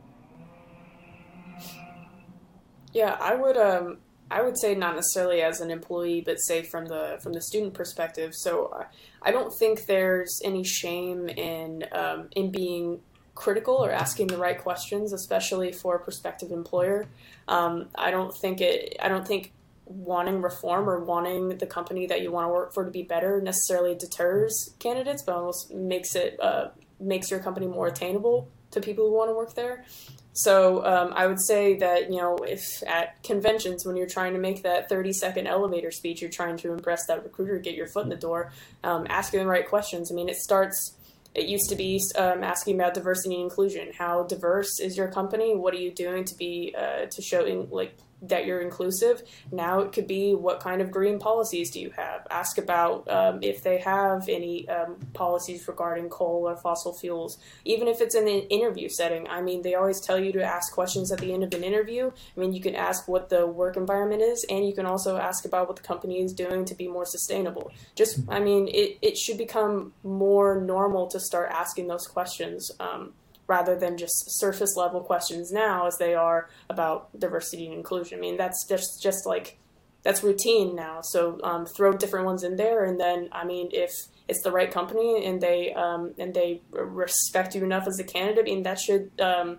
Yeah, 2.92 3.16
I 3.20 3.34
would 3.34 3.56
um, 3.56 3.98
I 4.30 4.40
would 4.40 4.56
say 4.56 4.76
not 4.76 4.94
necessarily 4.94 5.42
as 5.42 5.60
an 5.60 5.72
employee, 5.72 6.20
but 6.20 6.36
say 6.36 6.62
from 6.62 6.86
the 6.86 7.18
from 7.20 7.32
the 7.32 7.42
student 7.42 7.74
perspective. 7.74 8.30
So 8.34 8.66
uh, 8.66 8.84
I 9.20 9.32
don't 9.32 9.52
think 9.52 9.86
there's 9.86 10.40
any 10.44 10.62
shame 10.62 11.28
in 11.28 11.86
um, 11.90 12.28
in 12.36 12.52
being 12.52 13.00
critical 13.34 13.74
or 13.74 13.90
asking 13.90 14.28
the 14.28 14.38
right 14.38 14.58
questions, 14.58 15.12
especially 15.12 15.72
for 15.72 15.96
a 15.96 15.98
prospective 15.98 16.52
employer. 16.52 17.06
Um, 17.48 17.88
I 17.96 18.12
don't 18.12 18.32
think 18.42 18.60
it. 18.60 18.96
I 19.02 19.08
don't 19.08 19.26
think 19.26 19.52
wanting 19.86 20.40
reform 20.40 20.88
or 20.88 21.02
wanting 21.02 21.48
the 21.58 21.66
company 21.66 22.06
that 22.06 22.20
you 22.22 22.30
want 22.30 22.44
to 22.46 22.52
work 22.52 22.72
for 22.74 22.84
to 22.84 22.92
be 22.92 23.02
better 23.02 23.40
necessarily 23.40 23.96
deters 23.96 24.54
candidates, 24.78 25.24
but 25.24 25.34
almost 25.34 25.74
makes 25.74 26.14
it 26.14 26.38
uh, 26.40 26.68
makes 27.00 27.30
your 27.30 27.40
company 27.40 27.66
more 27.66 27.86
attainable 27.86 28.48
to 28.70 28.80
people 28.80 29.08
who 29.08 29.14
want 29.14 29.30
to 29.30 29.34
work 29.34 29.54
there. 29.54 29.84
So 30.32 30.84
um, 30.84 31.12
I 31.16 31.26
would 31.26 31.40
say 31.40 31.78
that 31.78 32.10
you 32.12 32.18
know 32.18 32.36
if 32.36 32.82
at 32.86 33.20
conventions 33.24 33.84
when 33.84 33.96
you're 33.96 34.08
trying 34.08 34.34
to 34.34 34.38
make 34.38 34.62
that 34.62 34.88
30 34.88 35.12
second 35.12 35.46
elevator 35.46 35.90
speech, 35.90 36.20
you're 36.22 36.30
trying 36.30 36.56
to 36.58 36.72
impress 36.72 37.06
that 37.06 37.24
recruiter, 37.24 37.58
get 37.58 37.74
your 37.74 37.88
foot 37.88 38.04
in 38.04 38.08
the 38.08 38.16
door, 38.16 38.52
um, 38.84 39.06
asking 39.08 39.40
the 39.40 39.46
right 39.46 39.68
questions. 39.68 40.12
I 40.12 40.14
mean, 40.14 40.28
it 40.28 40.36
starts. 40.36 40.94
It 41.34 41.46
used 41.46 41.68
to 41.70 41.76
be 41.76 42.00
um, 42.16 42.42
asking 42.42 42.76
about 42.76 42.94
diversity 42.94 43.34
and 43.34 43.44
inclusion. 43.44 43.92
How 43.96 44.22
diverse 44.24 44.80
is 44.80 44.96
your 44.96 45.08
company? 45.08 45.54
What 45.56 45.74
are 45.74 45.78
you 45.78 45.92
doing 45.92 46.24
to 46.24 46.34
be 46.36 46.74
uh, 46.76 47.06
to 47.06 47.22
show 47.22 47.44
in, 47.44 47.68
like 47.70 47.96
that 48.22 48.46
you're 48.46 48.60
inclusive. 48.60 49.22
Now 49.52 49.80
it 49.80 49.92
could 49.92 50.06
be 50.06 50.34
what 50.34 50.60
kind 50.60 50.80
of 50.80 50.90
green 50.90 51.18
policies 51.18 51.70
do 51.70 51.80
you 51.80 51.90
have? 51.90 52.26
Ask 52.30 52.58
about 52.58 53.08
um, 53.10 53.40
if 53.42 53.62
they 53.62 53.78
have 53.78 54.28
any 54.28 54.68
um, 54.68 54.96
policies 55.14 55.66
regarding 55.68 56.08
coal 56.08 56.48
or 56.48 56.56
fossil 56.56 56.92
fuels, 56.92 57.38
even 57.64 57.88
if 57.88 58.00
it's 58.00 58.14
in 58.14 58.26
an 58.26 58.42
interview 58.48 58.88
setting. 58.88 59.28
I 59.28 59.40
mean, 59.40 59.62
they 59.62 59.74
always 59.74 60.00
tell 60.00 60.18
you 60.18 60.32
to 60.32 60.42
ask 60.42 60.72
questions 60.72 61.12
at 61.12 61.18
the 61.18 61.32
end 61.32 61.44
of 61.44 61.52
an 61.54 61.64
interview. 61.64 62.10
I 62.36 62.40
mean, 62.40 62.52
you 62.52 62.60
can 62.60 62.74
ask 62.74 63.06
what 63.08 63.28
the 63.28 63.46
work 63.46 63.76
environment 63.76 64.22
is, 64.22 64.44
and 64.50 64.66
you 64.66 64.74
can 64.74 64.86
also 64.86 65.16
ask 65.16 65.44
about 65.44 65.68
what 65.68 65.76
the 65.76 65.82
company 65.82 66.20
is 66.22 66.32
doing 66.32 66.64
to 66.64 66.74
be 66.74 66.88
more 66.88 67.06
sustainable. 67.06 67.70
Just, 67.94 68.20
I 68.28 68.40
mean, 68.40 68.68
it, 68.68 68.98
it 69.02 69.16
should 69.16 69.38
become 69.38 69.92
more 70.02 70.60
normal 70.60 71.06
to 71.08 71.20
start 71.20 71.50
asking 71.52 71.88
those 71.88 72.06
questions. 72.06 72.70
Um, 72.80 73.12
rather 73.48 73.76
than 73.76 73.96
just 73.96 74.38
surface 74.38 74.76
level 74.76 75.00
questions 75.00 75.50
now 75.50 75.86
as 75.86 75.96
they 75.98 76.14
are 76.14 76.48
about 76.70 77.18
diversity 77.18 77.66
and 77.66 77.74
inclusion. 77.74 78.18
I 78.18 78.20
mean, 78.20 78.36
that's 78.36 78.64
just 78.68 79.02
just 79.02 79.26
like 79.26 79.58
that's 80.04 80.22
routine 80.22 80.76
now. 80.76 81.00
So 81.02 81.40
um, 81.42 81.66
throw 81.66 81.92
different 81.92 82.26
ones 82.26 82.44
in 82.44 82.56
there, 82.56 82.84
and 82.84 83.00
then 83.00 83.28
I 83.32 83.44
mean, 83.44 83.70
if 83.72 83.90
it's 84.28 84.42
the 84.42 84.52
right 84.52 84.70
company 84.70 85.26
and 85.26 85.40
they 85.40 85.72
um, 85.72 86.14
and 86.18 86.32
they 86.32 86.62
respect 86.70 87.54
you 87.54 87.64
enough 87.64 87.88
as 87.88 87.98
a 87.98 88.04
candidate, 88.04 88.44
I 88.44 88.44
mean, 88.44 88.62
that 88.62 88.78
should 88.78 89.10
um, 89.20 89.58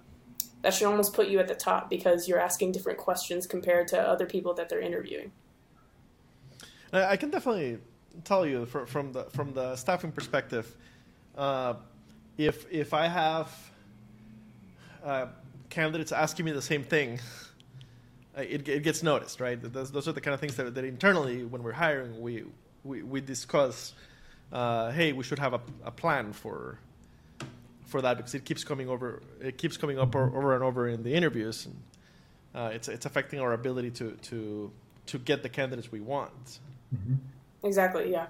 that 0.62 0.74
should 0.74 0.88
almost 0.88 1.14
put 1.14 1.28
you 1.28 1.40
at 1.40 1.48
the 1.48 1.56
top 1.56 1.90
because 1.90 2.28
you're 2.28 2.40
asking 2.40 2.72
different 2.72 3.00
questions 3.00 3.48
compared 3.48 3.88
to 3.90 4.00
other 4.00 4.26
people 4.26 4.54
that 4.54 4.70
they're 4.70 4.82
interviewing. 4.82 5.32
I 6.92 7.18
can 7.18 7.30
definitely 7.30 7.80
tell 8.24 8.46
you 8.46 8.66
from 8.66 9.12
the 9.14 9.26
from 9.26 9.54
the 9.54 9.76
staffing 9.76 10.12
perspective, 10.12 10.76
uh, 11.38 11.76
if 12.38 12.72
if 12.72 12.94
I 12.94 13.08
have 13.08 13.69
uh, 15.04 15.28
candidates 15.70 16.12
asking 16.12 16.46
me 16.46 16.52
the 16.52 16.62
same 16.62 16.84
thing, 16.84 17.20
uh, 18.38 18.42
it, 18.42 18.68
it 18.68 18.84
gets 18.84 19.04
noticed, 19.04 19.40
right? 19.40 19.60
Those, 19.62 19.92
those 19.92 20.08
are 20.08 20.12
the 20.12 20.22
kind 20.22 20.34
of 20.34 20.40
things 20.40 20.56
that, 20.56 20.74
that 20.76 20.86
internally, 20.86 21.46
when 21.46 21.64
we're 21.64 21.72
hiring, 21.72 22.22
we, 22.22 22.44
we, 22.84 23.04
we 23.04 23.22
discuss, 23.22 23.94
uh, 24.52 24.92
hey, 24.92 25.14
we 25.14 25.24
should 25.24 25.40
have 25.40 25.54
a, 25.54 25.62
a 25.84 25.92
plan 25.92 26.34
for 26.34 26.80
for 27.90 28.04
that 28.04 28.18
because 28.18 28.36
it 28.36 28.46
keeps 28.46 28.64
coming 28.64 28.88
over, 28.88 29.22
it 29.42 29.58
keeps 29.58 29.76
coming 29.76 29.98
up 29.98 30.16
over 30.16 30.54
and 30.54 30.64
over 30.64 30.88
in 30.88 31.02
the 31.02 31.12
interviews, 31.14 31.66
and 31.66 31.76
uh, 32.54 32.70
it's 32.72 32.88
it's 32.88 33.08
affecting 33.08 33.40
our 33.40 33.54
ability 33.54 33.90
to 33.90 34.12
to 34.22 34.72
to 35.08 35.18
get 35.18 35.42
the 35.42 35.50
candidates 35.50 35.92
we 35.92 36.00
want. 36.00 36.60
Mm-hmm. 36.96 37.16
Exactly. 37.64 38.12
Yeah. 38.12 38.28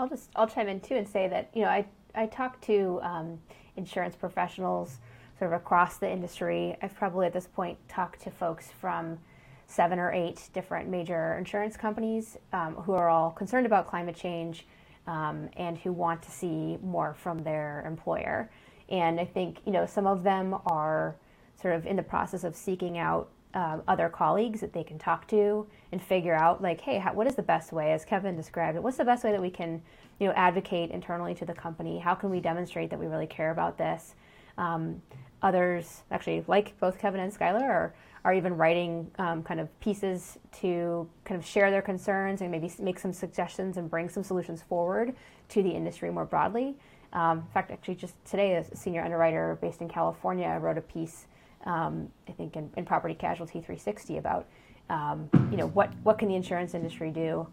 I'll 0.00 0.08
just 0.08 0.30
I'll 0.34 0.46
chime 0.46 0.68
in 0.68 0.80
too 0.80 0.94
and 0.94 1.06
say 1.06 1.28
that 1.28 1.50
you 1.52 1.62
know 1.62 1.68
I 1.68 1.84
I 2.14 2.26
talk 2.26 2.58
to 2.62 3.00
um, 3.02 3.38
insurance 3.76 4.16
professionals 4.16 4.98
sort 5.38 5.52
of 5.52 5.60
across 5.60 5.98
the 5.98 6.10
industry. 6.10 6.74
I've 6.80 6.94
probably 6.94 7.26
at 7.26 7.34
this 7.34 7.46
point 7.46 7.76
talked 7.86 8.22
to 8.22 8.30
folks 8.30 8.70
from 8.80 9.18
seven 9.66 9.98
or 9.98 10.10
eight 10.10 10.48
different 10.54 10.88
major 10.88 11.36
insurance 11.36 11.76
companies 11.76 12.38
um, 12.54 12.76
who 12.76 12.92
are 12.92 13.10
all 13.10 13.30
concerned 13.30 13.66
about 13.66 13.86
climate 13.86 14.16
change 14.16 14.66
um, 15.06 15.50
and 15.56 15.76
who 15.76 15.92
want 15.92 16.22
to 16.22 16.30
see 16.30 16.78
more 16.82 17.12
from 17.12 17.42
their 17.42 17.84
employer. 17.86 18.50
And 18.88 19.20
I 19.20 19.26
think 19.26 19.58
you 19.66 19.72
know 19.72 19.84
some 19.84 20.06
of 20.06 20.22
them 20.22 20.56
are 20.64 21.14
sort 21.60 21.74
of 21.74 21.86
in 21.86 21.96
the 21.96 22.02
process 22.02 22.42
of 22.42 22.56
seeking 22.56 22.96
out 22.96 23.28
uh, 23.54 23.78
other 23.88 24.08
colleagues 24.08 24.60
that 24.60 24.72
they 24.72 24.84
can 24.84 24.98
talk 24.98 25.26
to 25.28 25.66
and 25.92 26.02
figure 26.02 26.34
out 26.34 26.62
like 26.62 26.80
hey 26.80 26.98
how, 26.98 27.12
what 27.12 27.26
is 27.26 27.34
the 27.34 27.42
best 27.42 27.72
way 27.72 27.92
as 27.92 28.04
kevin 28.04 28.36
described 28.36 28.76
it 28.76 28.82
what's 28.82 28.96
the 28.96 29.04
best 29.04 29.24
way 29.24 29.32
that 29.32 29.40
we 29.40 29.50
can 29.50 29.82
you 30.20 30.28
know 30.28 30.32
advocate 30.34 30.92
internally 30.92 31.34
to 31.34 31.44
the 31.44 31.54
company? 31.54 31.98
How 31.98 32.14
can 32.14 32.30
we 32.30 32.38
demonstrate 32.38 32.90
that 32.90 33.00
we 33.00 33.06
really 33.06 33.26
care 33.26 33.50
about 33.50 33.76
this? 33.76 34.14
Um, 34.56 35.02
others 35.42 36.02
actually 36.10 36.44
like 36.46 36.78
both 36.78 36.98
kevin 36.98 37.18
and 37.18 37.34
skylar 37.34 37.62
are, 37.62 37.94
are 38.26 38.34
even 38.34 38.56
writing 38.56 39.10
um, 39.18 39.42
kind 39.42 39.58
of 39.58 39.80
pieces 39.80 40.38
to 40.52 41.08
kind 41.24 41.40
of 41.40 41.46
share 41.46 41.70
their 41.70 41.80
concerns 41.80 42.42
and 42.42 42.50
maybe 42.50 42.70
make 42.78 42.98
some 42.98 43.14
suggestions 43.14 43.78
and 43.78 43.90
bring 43.90 44.10
some 44.10 44.22
solutions 44.22 44.62
forward 44.62 45.16
to 45.48 45.62
the 45.62 45.70
industry 45.70 46.10
more 46.10 46.26
broadly. 46.26 46.76
Um, 47.14 47.38
in 47.38 47.46
fact 47.54 47.70
actually 47.70 47.94
just 47.94 48.14
today 48.24 48.54
a 48.54 48.76
senior 48.76 49.02
underwriter 49.02 49.58
based 49.60 49.80
in 49.80 49.88
california 49.88 50.56
wrote 50.60 50.78
a 50.78 50.82
piece 50.82 51.26
um, 51.64 52.08
I 52.28 52.32
think 52.32 52.56
in, 52.56 52.70
in, 52.76 52.84
Property 52.84 53.14
Casualty 53.14 53.60
360 53.60 54.18
about 54.18 54.46
um, 54.88 55.28
you 55.50 55.56
know 55.56 55.68
what 55.68 55.92
what 56.02 56.18
can 56.18 56.28
the 56.28 56.34
insurance 56.34 56.74
industry 56.74 57.10
do. 57.10 57.46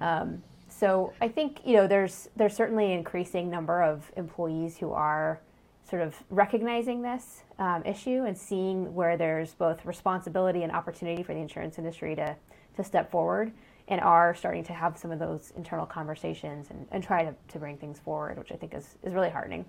Um, 0.00 0.42
so 0.68 1.12
I 1.20 1.28
think 1.28 1.60
you 1.64 1.74
know 1.76 1.86
there's 1.86 2.28
there's 2.36 2.54
certainly 2.54 2.92
an 2.92 2.98
increasing 2.98 3.50
number 3.50 3.82
of 3.82 4.10
employees 4.16 4.76
who 4.76 4.92
are 4.92 5.40
sort 5.88 6.02
of 6.02 6.14
recognizing 6.30 7.02
this 7.02 7.42
um, 7.58 7.82
issue 7.84 8.24
and 8.24 8.36
seeing 8.36 8.94
where 8.94 9.16
there's 9.16 9.54
both 9.54 9.84
responsibility 9.84 10.62
and 10.62 10.72
opportunity 10.72 11.22
for 11.22 11.34
the 11.34 11.40
insurance 11.40 11.78
industry 11.78 12.14
to 12.16 12.36
to 12.76 12.84
step 12.84 13.10
forward 13.10 13.52
and 13.88 14.00
are 14.00 14.34
starting 14.34 14.64
to 14.64 14.72
have 14.72 14.96
some 14.96 15.10
of 15.10 15.18
those 15.18 15.52
internal 15.56 15.86
conversations 15.86 16.68
and, 16.70 16.86
and 16.90 17.02
try 17.02 17.24
to, 17.24 17.34
to 17.48 17.58
bring 17.58 17.76
things 17.76 17.98
forward, 17.98 18.38
which 18.38 18.50
I 18.50 18.56
think 18.56 18.74
is, 18.74 18.96
is 19.02 19.12
really 19.12 19.28
heartening. 19.28 19.64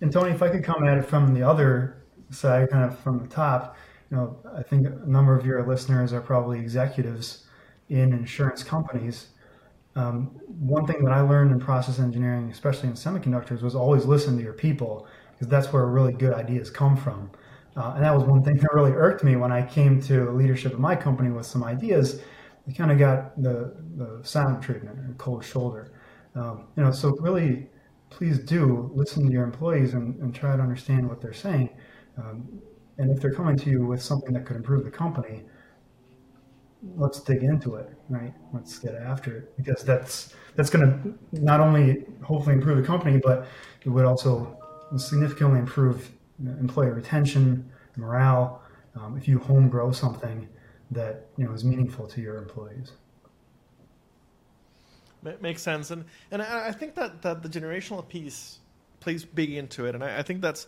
And 0.00 0.10
Tony, 0.10 0.30
if 0.30 0.42
I 0.42 0.48
could 0.48 0.64
come 0.64 0.84
at 0.84 0.98
it 0.98 1.04
from 1.04 1.34
the 1.34 1.42
other 1.42 2.03
side, 2.30 2.70
kind 2.70 2.84
of 2.84 2.98
from 2.98 3.18
the 3.18 3.28
top, 3.28 3.76
you 4.10 4.16
know, 4.16 4.36
I 4.56 4.62
think 4.62 4.86
a 4.86 5.08
number 5.08 5.36
of 5.36 5.44
your 5.46 5.66
listeners 5.66 6.12
are 6.12 6.20
probably 6.20 6.60
executives 6.60 7.44
in 7.88 8.12
insurance 8.12 8.62
companies. 8.62 9.28
Um, 9.96 10.26
one 10.46 10.86
thing 10.86 11.04
that 11.04 11.12
I 11.12 11.20
learned 11.20 11.52
in 11.52 11.60
process 11.60 11.98
engineering, 11.98 12.50
especially 12.50 12.88
in 12.88 12.94
semiconductors, 12.94 13.62
was 13.62 13.74
always 13.74 14.04
listen 14.04 14.36
to 14.36 14.42
your 14.42 14.52
people 14.52 15.06
because 15.32 15.48
that's 15.48 15.72
where 15.72 15.86
really 15.86 16.12
good 16.12 16.32
ideas 16.32 16.70
come 16.70 16.96
from. 16.96 17.30
Uh, 17.76 17.92
and 17.96 18.04
that 18.04 18.14
was 18.14 18.24
one 18.24 18.42
thing 18.42 18.56
that 18.60 18.72
really 18.72 18.92
irked 18.92 19.24
me 19.24 19.36
when 19.36 19.52
I 19.52 19.62
came 19.62 20.00
to 20.02 20.30
leadership 20.30 20.72
of 20.72 20.80
my 20.80 20.96
company 20.96 21.30
with 21.30 21.46
some 21.46 21.64
ideas. 21.64 22.20
We 22.66 22.72
kind 22.72 22.90
of 22.90 22.98
got 22.98 23.40
the, 23.40 23.74
the 23.96 24.20
silent 24.22 24.62
treatment 24.62 24.98
or 24.98 25.14
cold 25.18 25.44
shoulder. 25.44 25.92
Um, 26.34 26.68
you 26.76 26.82
know, 26.82 26.90
so 26.90 27.10
really, 27.20 27.68
please 28.10 28.38
do 28.38 28.90
listen 28.94 29.26
to 29.26 29.32
your 29.32 29.44
employees 29.44 29.94
and, 29.94 30.20
and 30.20 30.34
try 30.34 30.56
to 30.56 30.62
understand 30.62 31.08
what 31.08 31.20
they're 31.20 31.32
saying. 31.32 31.70
Um, 32.18 32.60
and 32.98 33.10
if 33.10 33.20
they're 33.20 33.32
coming 33.34 33.56
to 33.58 33.70
you 33.70 33.86
with 33.86 34.02
something 34.02 34.32
that 34.34 34.44
could 34.44 34.56
improve 34.56 34.84
the 34.84 34.90
company, 34.90 35.42
let's 36.96 37.20
dig 37.20 37.42
into 37.42 37.76
it, 37.76 37.90
right? 38.08 38.32
Let's 38.52 38.78
get 38.78 38.94
after 38.94 39.38
it 39.38 39.56
because 39.56 39.82
that's 39.82 40.34
that's 40.54 40.70
going 40.70 40.86
to 40.86 41.42
not 41.42 41.60
only 41.60 42.04
hopefully 42.22 42.54
improve 42.54 42.76
the 42.76 42.86
company, 42.86 43.20
but 43.22 43.46
it 43.84 43.88
would 43.88 44.04
also 44.04 44.56
significantly 44.96 45.58
improve 45.58 46.10
employee 46.60 46.90
retention, 46.90 47.68
morale. 47.96 48.62
Um, 48.96 49.16
if 49.16 49.26
you 49.26 49.40
home 49.40 49.68
grow 49.68 49.90
something 49.90 50.48
that 50.92 51.26
you 51.36 51.44
know 51.44 51.52
is 51.52 51.64
meaningful 51.64 52.06
to 52.08 52.20
your 52.20 52.36
employees. 52.36 52.92
Makes 55.40 55.62
sense, 55.62 55.90
and 55.90 56.04
and 56.30 56.42
I 56.42 56.70
think 56.70 56.94
that, 56.96 57.22
that 57.22 57.42
the 57.42 57.48
generational 57.48 58.06
piece 58.06 58.58
plays 59.00 59.24
big 59.24 59.52
into 59.52 59.86
it, 59.86 59.94
and 59.94 60.04
I, 60.04 60.18
I 60.18 60.22
think 60.22 60.42
that's 60.42 60.66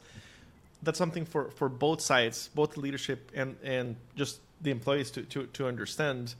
that's 0.82 0.98
something 0.98 1.24
for, 1.24 1.50
for 1.50 1.68
both 1.68 2.00
sides, 2.00 2.50
both 2.54 2.74
the 2.74 2.80
leadership 2.80 3.30
and, 3.34 3.56
and 3.62 3.96
just 4.14 4.40
the 4.60 4.70
employees 4.70 5.10
to, 5.12 5.22
to, 5.22 5.46
to 5.46 5.66
understand. 5.66 6.34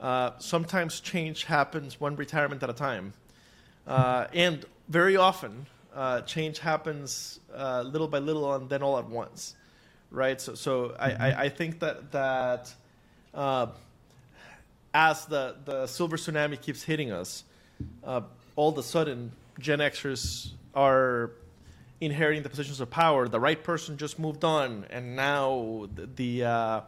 Uh, 0.00 0.30
sometimes 0.38 1.00
change 1.00 1.44
happens 1.44 2.00
one 2.00 2.16
retirement 2.16 2.62
at 2.62 2.70
a 2.70 2.74
time. 2.74 3.12
Uh, 3.86 4.26
and 4.32 4.64
very 4.88 5.16
often, 5.16 5.66
uh, 5.94 6.20
change 6.22 6.58
happens 6.58 7.40
uh, 7.54 7.82
little 7.82 8.08
by 8.08 8.18
little 8.18 8.54
and 8.54 8.68
then 8.68 8.82
all 8.82 8.98
at 8.98 9.08
once. 9.08 9.54
Right? 10.10 10.40
So, 10.40 10.54
so 10.54 10.96
I, 10.98 11.10
I, 11.10 11.40
I 11.42 11.48
think 11.48 11.80
that, 11.80 12.12
that 12.12 12.74
uh, 13.34 13.66
as 14.94 15.26
the, 15.26 15.56
the 15.64 15.86
silver 15.86 16.16
tsunami 16.16 16.60
keeps 16.60 16.82
hitting 16.82 17.12
us, 17.12 17.44
uh, 18.04 18.22
all 18.56 18.70
of 18.70 18.78
a 18.78 18.82
sudden, 18.82 19.32
Gen 19.58 19.78
Xers 19.78 20.50
are 20.74 21.30
inheriting 22.00 22.42
the 22.42 22.48
positions 22.48 22.80
of 22.80 22.90
power. 22.90 23.28
The 23.28 23.40
right 23.40 23.62
person 23.62 23.96
just 23.96 24.18
moved 24.18 24.44
on, 24.44 24.86
and 24.90 25.14
now 25.16 25.88
the 25.94 26.44
uh, 26.44 26.80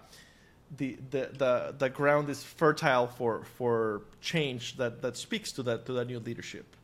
the, 0.75 0.97
the, 1.11 1.31
the, 1.37 1.75
the 1.77 1.91
ground 1.91 2.31
is 2.31 2.43
fertile 2.43 3.07
for 3.07 3.45
for 3.45 4.03
change 4.21 4.77
that, 4.79 5.03
that 5.03 5.17
speaks 5.17 5.53
to 5.53 5.63
that 5.65 5.87
to 5.87 5.93
that 5.95 6.07
new 6.07 6.19
leadership. 6.19 6.77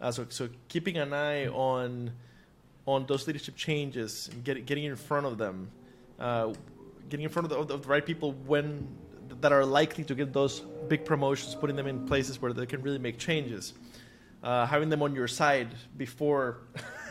Uh, 0.00 0.10
so 0.12 0.26
so 0.28 0.48
keeping 0.68 0.96
an 0.96 1.12
eye 1.12 1.48
on 1.48 2.12
on 2.86 3.06
those 3.06 3.26
leadership 3.26 3.56
changes 3.56 4.28
and 4.32 4.44
get, 4.44 4.66
getting 4.66 4.84
in 4.84 4.94
front 4.94 5.24
of 5.24 5.38
them, 5.38 5.70
uh, 6.20 6.52
getting 7.08 7.24
in 7.24 7.30
front 7.30 7.50
of 7.50 7.68
the, 7.68 7.74
of 7.74 7.82
the 7.82 7.88
right 7.88 8.04
people 8.04 8.32
when 8.46 8.86
that 9.40 9.52
are 9.52 9.64
likely 9.64 10.04
to 10.04 10.14
get 10.14 10.32
those 10.32 10.60
big 10.88 11.04
promotions, 11.04 11.54
putting 11.54 11.76
them 11.76 11.86
in 11.86 12.06
places 12.06 12.40
where 12.40 12.52
they 12.52 12.66
can 12.66 12.82
really 12.82 12.98
make 12.98 13.18
changes, 13.18 13.72
uh, 14.42 14.66
having 14.66 14.88
them 14.90 15.02
on 15.02 15.14
your 15.14 15.26
side 15.26 15.68
before 15.96 16.58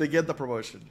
they 0.00 0.08
get 0.08 0.26
the 0.26 0.34
promotion. 0.34 0.90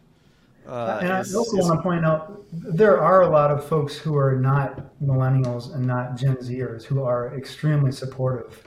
Uh, 0.67 0.99
and 1.01 1.11
I 1.11 1.17
also 1.19 1.57
want 1.57 1.79
to 1.79 1.81
point 1.81 2.05
out 2.05 2.43
there 2.51 3.01
are 3.01 3.23
a 3.23 3.29
lot 3.29 3.49
of 3.49 3.65
folks 3.65 3.97
who 3.97 4.15
are 4.15 4.35
not 4.35 4.99
millennials 5.01 5.73
and 5.73 5.85
not 5.85 6.15
Gen 6.15 6.35
Zers 6.37 6.83
who 6.83 7.01
are 7.01 7.35
extremely 7.35 7.91
supportive, 7.91 8.63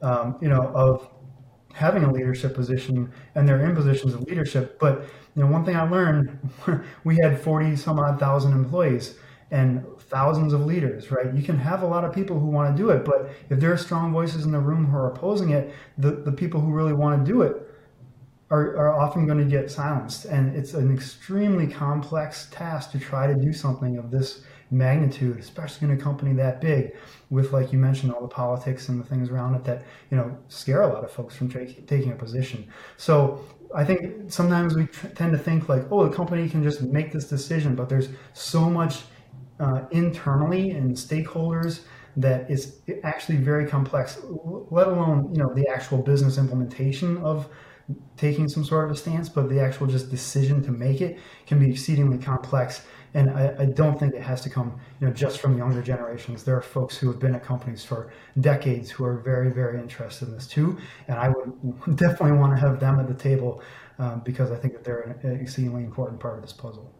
um, 0.00 0.36
you 0.40 0.48
know, 0.48 0.70
of 0.74 1.08
having 1.72 2.04
a 2.04 2.12
leadership 2.12 2.54
position 2.54 3.12
and 3.34 3.48
they're 3.48 3.64
in 3.64 3.74
positions 3.74 4.14
of 4.14 4.22
leadership. 4.22 4.78
But 4.78 5.02
you 5.34 5.42
know, 5.42 5.50
one 5.50 5.64
thing 5.64 5.74
I 5.74 5.82
learned, 5.82 6.38
we 7.04 7.16
had 7.16 7.40
forty 7.40 7.74
some 7.74 7.98
odd 7.98 8.20
thousand 8.20 8.52
employees 8.52 9.16
and 9.50 9.84
thousands 9.98 10.52
of 10.52 10.64
leaders, 10.66 11.10
right? 11.10 11.34
You 11.34 11.42
can 11.42 11.58
have 11.58 11.82
a 11.82 11.86
lot 11.86 12.04
of 12.04 12.14
people 12.14 12.38
who 12.38 12.46
want 12.46 12.76
to 12.76 12.80
do 12.80 12.90
it, 12.90 13.04
but 13.04 13.30
if 13.48 13.58
there 13.58 13.72
are 13.72 13.76
strong 13.76 14.12
voices 14.12 14.44
in 14.44 14.52
the 14.52 14.60
room 14.60 14.86
who 14.86 14.96
are 14.96 15.10
opposing 15.10 15.50
it, 15.50 15.74
the, 15.98 16.12
the 16.12 16.30
people 16.30 16.60
who 16.60 16.70
really 16.70 16.92
want 16.92 17.24
to 17.24 17.32
do 17.32 17.42
it 17.42 17.69
are, 18.50 18.76
are 18.76 19.00
often 19.00 19.26
going 19.26 19.38
to 19.38 19.44
get 19.44 19.70
silenced. 19.70 20.24
And 20.24 20.56
it's 20.56 20.74
an 20.74 20.92
extremely 20.92 21.66
complex 21.66 22.48
task 22.50 22.90
to 22.92 22.98
try 22.98 23.26
to 23.26 23.34
do 23.34 23.52
something 23.52 23.96
of 23.96 24.10
this 24.10 24.42
magnitude, 24.70 25.38
especially 25.38 25.88
in 25.88 25.94
a 25.94 25.96
company 25.96 26.32
that 26.34 26.60
big, 26.60 26.94
with, 27.28 27.52
like 27.52 27.72
you 27.72 27.78
mentioned, 27.78 28.12
all 28.12 28.22
the 28.22 28.28
politics 28.28 28.88
and 28.88 29.00
the 29.00 29.04
things 29.04 29.30
around 29.30 29.54
it 29.54 29.64
that, 29.64 29.84
you 30.10 30.16
know, 30.16 30.36
scare 30.48 30.82
a 30.82 30.86
lot 30.86 31.04
of 31.04 31.10
folks 31.10 31.34
from 31.36 31.50
t- 31.50 31.82
taking 31.86 32.12
a 32.12 32.16
position. 32.16 32.66
So 32.96 33.44
I 33.74 33.84
think 33.84 34.32
sometimes 34.32 34.74
we 34.74 34.86
t- 34.86 35.08
tend 35.14 35.32
to 35.32 35.38
think 35.38 35.68
like, 35.68 35.84
oh, 35.90 36.08
the 36.08 36.14
company 36.14 36.48
can 36.48 36.62
just 36.62 36.82
make 36.82 37.12
this 37.12 37.28
decision, 37.28 37.74
but 37.74 37.88
there's 37.88 38.08
so 38.32 38.68
much 38.68 39.02
uh, 39.58 39.82
internally 39.90 40.70
and 40.70 40.96
stakeholders 40.96 41.82
that 42.16 42.50
is 42.50 42.80
actually 43.04 43.36
very 43.36 43.66
complex, 43.66 44.18
let 44.70 44.88
alone, 44.88 45.32
you 45.32 45.40
know, 45.40 45.52
the 45.54 45.68
actual 45.68 45.98
business 45.98 46.38
implementation 46.38 47.16
of 47.18 47.48
taking 48.16 48.48
some 48.48 48.64
sort 48.64 48.84
of 48.84 48.90
a 48.90 48.96
stance, 48.96 49.28
but 49.28 49.48
the 49.48 49.60
actual 49.60 49.86
just 49.86 50.10
decision 50.10 50.62
to 50.62 50.70
make 50.70 51.00
it 51.00 51.18
can 51.46 51.58
be 51.58 51.70
exceedingly 51.70 52.18
complex. 52.18 52.82
And 53.14 53.30
I, 53.30 53.54
I, 53.58 53.64
don't 53.64 53.98
think 53.98 54.14
it 54.14 54.22
has 54.22 54.40
to 54.42 54.50
come, 54.50 54.78
you 55.00 55.06
know, 55.06 55.12
just 55.12 55.40
from 55.40 55.58
younger 55.58 55.82
generations. 55.82 56.44
There 56.44 56.56
are 56.56 56.62
folks 56.62 56.96
who 56.96 57.08
have 57.08 57.18
been 57.18 57.34
at 57.34 57.42
companies 57.42 57.84
for 57.84 58.12
decades 58.40 58.88
who 58.88 59.04
are 59.04 59.16
very, 59.16 59.50
very 59.50 59.80
interested 59.80 60.28
in 60.28 60.34
this 60.34 60.46
too. 60.46 60.78
And 61.08 61.18
I 61.18 61.30
would 61.30 61.96
definitely 61.96 62.38
want 62.38 62.54
to 62.54 62.60
have 62.60 62.78
them 62.78 63.00
at 63.00 63.08
the 63.08 63.14
table 63.14 63.62
um, 63.98 64.22
because 64.24 64.52
I 64.52 64.56
think 64.56 64.74
that 64.74 64.84
they're 64.84 65.16
an 65.22 65.40
exceedingly 65.40 65.82
important 65.82 66.20
part 66.20 66.36
of 66.36 66.42
this 66.42 66.52
puzzle. 66.52 66.94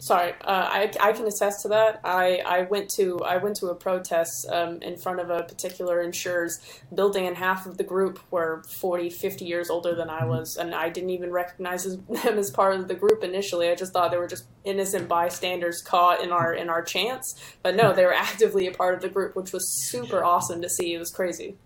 How, 0.00 0.06
sorry, 0.06 0.32
uh, 0.40 0.68
I, 0.70 0.92
I 1.00 1.12
can 1.12 1.26
attest 1.26 1.62
to 1.62 1.68
that. 1.68 2.00
I, 2.04 2.42
I 2.46 2.62
went 2.62 2.90
to 2.90 3.20
I 3.20 3.36
went 3.36 3.56
to 3.56 3.66
a 3.66 3.74
protest 3.74 4.48
um, 4.48 4.80
in 4.82 4.96
front 4.96 5.20
of 5.20 5.30
a 5.30 5.42
particular 5.42 6.00
insurer's 6.00 6.60
building, 6.94 7.26
and 7.26 7.36
half 7.36 7.66
of 7.66 7.76
the 7.76 7.84
group 7.84 8.18
were 8.30 8.62
40, 8.64 9.10
50 9.10 9.44
years 9.44 9.70
older 9.70 9.94
than 9.94 10.08
I 10.08 10.20
mm-hmm. 10.20 10.30
was, 10.30 10.56
and 10.56 10.74
I 10.74 10.88
didn't 10.88 11.10
even 11.10 11.30
recognize 11.30 11.84
them 11.96 12.38
as 12.38 12.50
part 12.50 12.76
of 12.76 12.88
the 12.88 12.94
group 12.94 13.22
initially. 13.22 13.68
I 13.68 13.74
just 13.74 13.92
thought 13.92 14.10
they 14.10 14.18
were 14.18 14.28
just 14.28 14.46
innocent 14.64 15.08
bystanders 15.08 15.82
caught 15.82 16.22
in 16.22 16.32
our 16.32 16.54
in 16.54 16.68
our 16.68 16.82
chants, 16.82 17.34
but 17.62 17.76
no, 17.76 17.92
they 17.92 18.04
were 18.04 18.14
actively 18.28 18.66
a 18.66 18.72
part 18.72 18.94
of 18.94 19.02
the 19.02 19.08
group, 19.08 19.36
which 19.36 19.52
was 19.52 19.68
super 19.90 20.24
awesome 20.24 20.62
to 20.62 20.68
see. 20.68 20.94
It 20.94 20.98
was 20.98 21.10
crazy. 21.10 21.56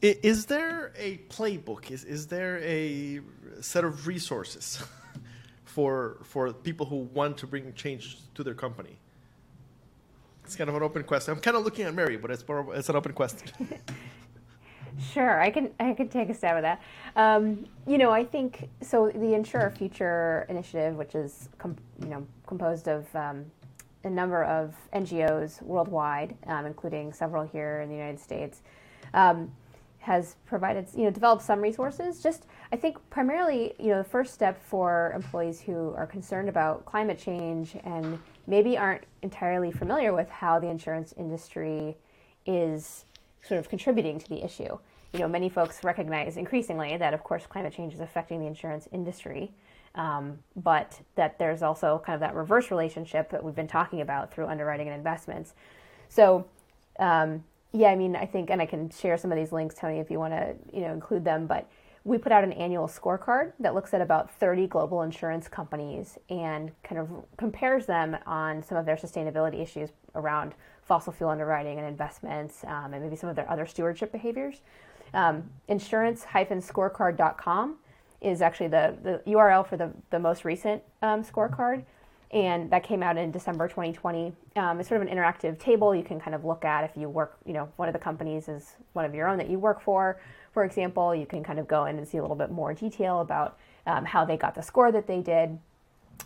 Is 0.00 0.46
there 0.46 0.92
a 0.96 1.18
playbook? 1.28 1.92
Is 1.92 2.02
is 2.02 2.26
there 2.26 2.58
a 2.58 3.20
set 3.60 3.84
of 3.84 4.08
resources? 4.08 4.82
for 5.74 6.18
for 6.22 6.52
people 6.52 6.86
who 6.86 6.96
want 7.14 7.38
to 7.38 7.46
bring 7.46 7.72
change 7.74 8.18
to 8.34 8.44
their 8.44 8.54
company? 8.54 8.96
It's 10.44 10.56
kind 10.56 10.68
of 10.68 10.76
an 10.76 10.82
open 10.82 11.02
question. 11.04 11.32
I'm 11.34 11.40
kind 11.40 11.56
of 11.56 11.64
looking 11.64 11.86
at 11.86 11.94
Mary, 11.94 12.16
but 12.16 12.30
it's 12.30 12.46
more 12.46 12.74
it's 12.74 12.88
an 12.88 12.96
open 12.96 13.12
question. 13.12 13.48
Sure, 15.14 15.40
I 15.40 15.50
can 15.50 15.70
I 15.80 15.94
can 15.94 16.08
take 16.08 16.28
a 16.28 16.34
stab 16.34 16.56
at 16.56 16.62
that. 16.62 16.82
Um, 17.16 17.64
you 17.86 17.96
know, 17.96 18.10
I 18.10 18.24
think 18.24 18.68
so. 18.82 19.10
The 19.10 19.32
Insure 19.32 19.62
Our 19.62 19.70
Future 19.70 20.44
initiative, 20.50 20.96
which 20.96 21.14
is 21.14 21.48
com- 21.56 21.78
you 22.02 22.08
know 22.08 22.26
composed 22.46 22.88
of 22.88 23.06
um, 23.16 23.46
a 24.04 24.10
number 24.10 24.44
of 24.44 24.74
NGOs 24.94 25.62
worldwide, 25.62 26.36
um, 26.46 26.66
including 26.66 27.10
several 27.14 27.42
here 27.42 27.80
in 27.80 27.88
the 27.88 27.94
United 27.94 28.20
States, 28.20 28.60
um, 29.14 29.50
has 29.98 30.36
provided 30.44 30.86
you 30.94 31.04
know 31.04 31.10
developed 31.10 31.42
some 31.42 31.60
resources. 31.60 32.22
Just 32.22 32.46
I 32.72 32.76
think 32.76 32.96
primarily 33.10 33.74
you 33.78 33.88
know 33.88 33.98
the 33.98 34.08
first 34.08 34.32
step 34.32 34.60
for 34.64 35.12
employees 35.14 35.60
who 35.60 35.92
are 35.94 36.06
concerned 36.06 36.48
about 36.48 36.86
climate 36.86 37.18
change 37.18 37.76
and 37.84 38.18
maybe 38.46 38.78
aren't 38.78 39.04
entirely 39.20 39.70
familiar 39.70 40.14
with 40.14 40.30
how 40.30 40.58
the 40.58 40.68
insurance 40.68 41.12
industry 41.18 41.98
is 42.46 43.04
sort 43.42 43.60
of 43.60 43.68
contributing 43.68 44.18
to 44.18 44.28
the 44.28 44.42
issue. 44.42 44.78
You 45.12 45.20
know, 45.20 45.28
many 45.28 45.50
folks 45.50 45.84
recognize 45.84 46.38
increasingly 46.38 46.96
that, 46.96 47.12
of 47.12 47.22
course, 47.22 47.46
climate 47.46 47.74
change 47.74 47.92
is 47.92 48.00
affecting 48.00 48.40
the 48.40 48.46
insurance 48.46 48.88
industry, 48.90 49.52
um, 49.94 50.38
but 50.56 50.98
that 51.16 51.38
there's 51.38 51.62
also 51.62 52.02
kind 52.04 52.14
of 52.14 52.20
that 52.20 52.34
reverse 52.34 52.70
relationship 52.70 53.28
that 53.30 53.44
we've 53.44 53.54
been 53.54 53.68
talking 53.68 54.00
about 54.00 54.32
through 54.32 54.46
underwriting 54.46 54.88
and 54.88 54.96
investments. 54.96 55.52
So, 56.08 56.46
um, 56.98 57.44
yeah, 57.72 57.88
I 57.88 57.96
mean, 57.96 58.16
I 58.16 58.24
think, 58.24 58.48
and 58.48 58.62
I 58.62 58.66
can 58.66 58.88
share 58.88 59.18
some 59.18 59.30
of 59.30 59.36
these 59.36 59.52
links, 59.52 59.74
Tony, 59.74 59.98
if 59.98 60.10
you 60.10 60.18
want 60.18 60.32
to, 60.32 60.54
you 60.72 60.80
know, 60.80 60.92
include 60.94 61.24
them. 61.24 61.46
But 61.46 61.68
we 62.04 62.18
put 62.18 62.32
out 62.32 62.42
an 62.42 62.52
annual 62.52 62.88
scorecard 62.88 63.52
that 63.60 63.74
looks 63.74 63.94
at 63.94 64.00
about 64.00 64.30
30 64.30 64.66
global 64.66 65.02
insurance 65.02 65.46
companies 65.46 66.18
and 66.28 66.72
kind 66.82 67.00
of 67.00 67.08
compares 67.36 67.86
them 67.86 68.16
on 68.26 68.60
some 68.62 68.76
of 68.76 68.84
their 68.84 68.96
sustainability 68.96 69.62
issues 69.62 69.90
around 70.16 70.54
fossil 70.82 71.12
fuel 71.12 71.30
underwriting 71.30 71.78
and 71.78 71.86
investments, 71.86 72.64
um, 72.66 72.92
and 72.92 73.04
maybe 73.04 73.14
some 73.14 73.28
of 73.28 73.36
their 73.36 73.48
other 73.50 73.66
stewardship 73.66 74.10
behaviors. 74.10 74.62
Um, 75.14 75.48
insurance-scorecard.com 75.68 77.76
is 78.20 78.42
actually 78.42 78.68
the, 78.68 78.96
the 79.02 79.22
URL 79.30 79.66
for 79.66 79.76
the, 79.76 79.92
the 80.10 80.18
most 80.18 80.44
recent 80.44 80.82
um, 81.02 81.22
scorecard, 81.22 81.84
and 82.32 82.70
that 82.70 82.82
came 82.82 83.02
out 83.02 83.16
in 83.16 83.30
December 83.30 83.68
2020. 83.68 84.32
Um, 84.56 84.80
it's 84.80 84.88
sort 84.88 85.02
of 85.02 85.06
an 85.06 85.14
interactive 85.14 85.58
table 85.58 85.94
you 85.94 86.02
can 86.02 86.18
kind 86.18 86.34
of 86.34 86.44
look 86.44 86.64
at 86.64 86.82
if 86.82 86.96
you 86.96 87.08
work, 87.08 87.36
you 87.44 87.52
know, 87.52 87.68
one 87.76 87.88
of 87.88 87.92
the 87.92 87.98
companies 87.98 88.48
is 88.48 88.76
one 88.94 89.04
of 89.04 89.14
your 89.14 89.28
own 89.28 89.38
that 89.38 89.50
you 89.50 89.58
work 89.58 89.82
for. 89.82 90.20
For 90.52 90.64
example, 90.64 91.14
you 91.14 91.26
can 91.26 91.42
kind 91.42 91.58
of 91.58 91.66
go 91.66 91.86
in 91.86 91.98
and 91.98 92.06
see 92.06 92.18
a 92.18 92.22
little 92.22 92.36
bit 92.36 92.50
more 92.50 92.74
detail 92.74 93.20
about 93.20 93.58
um, 93.86 94.04
how 94.04 94.24
they 94.24 94.36
got 94.36 94.54
the 94.54 94.62
score 94.62 94.92
that 94.92 95.06
they 95.06 95.20
did. 95.20 95.58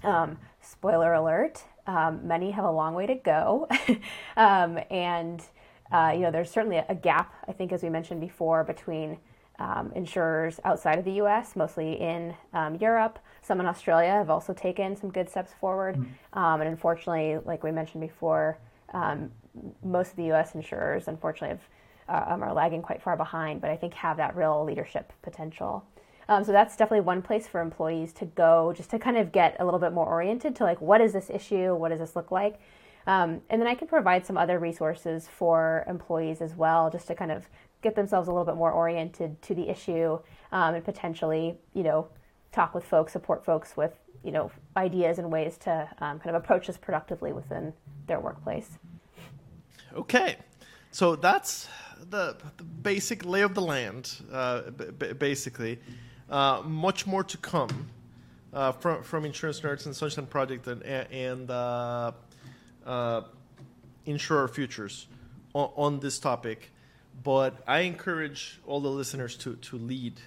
Um, 0.02 0.38
spoiler 0.60 1.14
alert, 1.14 1.64
um, 1.86 2.26
many 2.26 2.50
have 2.50 2.64
a 2.64 2.70
long 2.70 2.94
way 2.94 3.06
to 3.06 3.14
go. 3.14 3.68
um, 4.36 4.78
and, 4.90 5.42
uh, 5.92 6.12
you 6.14 6.20
know, 6.20 6.30
there's 6.30 6.50
certainly 6.50 6.78
a, 6.88 6.94
gap, 6.94 7.32
I 7.48 7.52
think, 7.52 7.72
as 7.72 7.82
we 7.82 7.88
mentioned 7.88 8.20
before, 8.20 8.64
between 8.64 9.18
um, 9.58 9.92
insurers 9.94 10.60
outside 10.64 10.98
of 10.98 11.04
the 11.04 11.12
US, 11.12 11.56
mostly 11.56 12.00
in 12.00 12.34
um, 12.52 12.74
Europe. 12.76 13.18
Some 13.42 13.60
in 13.60 13.66
Australia 13.66 14.10
have 14.10 14.28
also 14.28 14.52
taken 14.52 14.96
some 14.96 15.10
good 15.10 15.30
steps 15.30 15.52
forward. 15.58 15.96
Mm-hmm. 15.96 16.38
Um, 16.38 16.60
and 16.60 16.68
unfortunately, 16.68 17.38
like 17.44 17.62
we 17.62 17.70
mentioned 17.70 18.02
before, 18.02 18.58
um, 18.92 19.30
most 19.82 20.10
of 20.10 20.16
the 20.16 20.32
US 20.32 20.54
insurers, 20.54 21.08
unfortunately, 21.08 21.56
have, 21.56 21.68
uh, 22.08 22.36
are 22.40 22.52
lagging 22.52 22.82
quite 22.82 23.02
far 23.02 23.16
behind, 23.16 23.60
but 23.60 23.70
I 23.70 23.76
think 23.76 23.94
have 23.94 24.16
that 24.18 24.36
real 24.36 24.64
leadership 24.64 25.12
potential. 25.22 25.84
Um, 26.28 26.44
so 26.44 26.52
that's 26.52 26.76
definitely 26.76 27.02
one 27.02 27.22
place 27.22 27.46
for 27.46 27.60
employees 27.60 28.12
to 28.14 28.24
go 28.24 28.72
just 28.76 28.90
to 28.90 28.98
kind 28.98 29.16
of 29.16 29.30
get 29.30 29.56
a 29.60 29.64
little 29.64 29.78
bit 29.78 29.92
more 29.92 30.06
oriented 30.06 30.56
to 30.56 30.64
like, 30.64 30.80
what 30.80 31.00
is 31.00 31.12
this 31.12 31.30
issue? 31.30 31.74
What 31.74 31.90
does 31.90 32.00
this 32.00 32.16
look 32.16 32.30
like? 32.30 32.60
Um, 33.06 33.40
and 33.50 33.60
then 33.60 33.68
I 33.68 33.74
can 33.76 33.86
provide 33.86 34.26
some 34.26 34.36
other 34.36 34.58
resources 34.58 35.28
for 35.28 35.84
employees 35.88 36.40
as 36.40 36.56
well, 36.56 36.90
just 36.90 37.06
to 37.06 37.14
kind 37.14 37.30
of 37.30 37.46
get 37.82 37.94
themselves 37.94 38.26
a 38.26 38.32
little 38.32 38.44
bit 38.44 38.56
more 38.56 38.72
oriented 38.72 39.40
to 39.42 39.54
the 39.54 39.68
issue 39.68 40.18
um, 40.50 40.74
and 40.74 40.84
potentially, 40.84 41.56
you 41.72 41.84
know, 41.84 42.08
talk 42.50 42.74
with 42.74 42.84
folks, 42.84 43.12
support 43.12 43.44
folks 43.44 43.76
with, 43.76 43.92
you 44.24 44.32
know, 44.32 44.50
ideas 44.76 45.20
and 45.20 45.30
ways 45.30 45.56
to 45.58 45.88
um, 46.00 46.18
kind 46.18 46.34
of 46.34 46.42
approach 46.42 46.66
this 46.66 46.76
productively 46.76 47.32
within 47.32 47.72
their 48.08 48.18
workplace. 48.18 48.78
Okay. 49.94 50.36
So 50.90 51.14
that's 51.14 51.68
the, 52.10 52.36
the 52.56 52.64
basic 52.64 53.24
lay 53.24 53.42
of 53.42 53.54
the 53.54 53.62
land, 53.62 54.12
uh, 54.32 54.62
b- 54.70 55.12
basically. 55.12 55.78
Uh, 56.28 56.62
much 56.64 57.06
more 57.06 57.22
to 57.22 57.36
come 57.38 57.88
uh, 58.52 58.72
from 58.72 59.02
from 59.02 59.24
Insurance 59.24 59.60
Nerds 59.60 59.86
and 59.86 59.94
Sunshine 59.94 60.26
Project 60.26 60.66
and 60.66 60.82
and 60.82 61.50
uh, 61.50 62.12
uh, 62.84 63.22
Insure 64.06 64.38
Our 64.38 64.48
Futures 64.48 65.06
on, 65.54 65.70
on, 65.76 66.00
this 66.00 66.18
topic. 66.18 66.72
But 67.22 67.56
I 67.66 67.80
encourage 67.80 68.60
all 68.66 68.80
the 68.80 68.90
listeners 68.90 69.36
to 69.38 69.56
to 69.56 69.78
lead. 69.78 70.20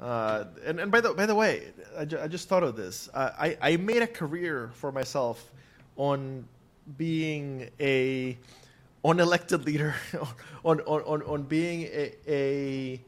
Uh, 0.00 0.44
and, 0.64 0.80
and 0.80 0.92
by 0.92 1.00
the 1.00 1.12
by 1.12 1.26
the 1.26 1.34
way, 1.34 1.72
I, 1.98 2.04
ju- 2.04 2.18
I 2.18 2.28
just 2.28 2.48
thought 2.48 2.62
of 2.62 2.76
this. 2.76 3.08
I, 3.14 3.56
I 3.60 3.76
made 3.76 4.02
a 4.02 4.06
career 4.06 4.70
for 4.74 4.90
myself 4.92 5.52
on 5.96 6.46
being 6.96 7.68
a 7.80 8.38
unelected 9.06 9.64
leader, 9.64 9.94
on, 10.64 10.80
on, 10.80 11.00
on, 11.02 11.22
on 11.22 11.42
being 11.44 11.82
a, 11.84 12.12
a 12.28 13.00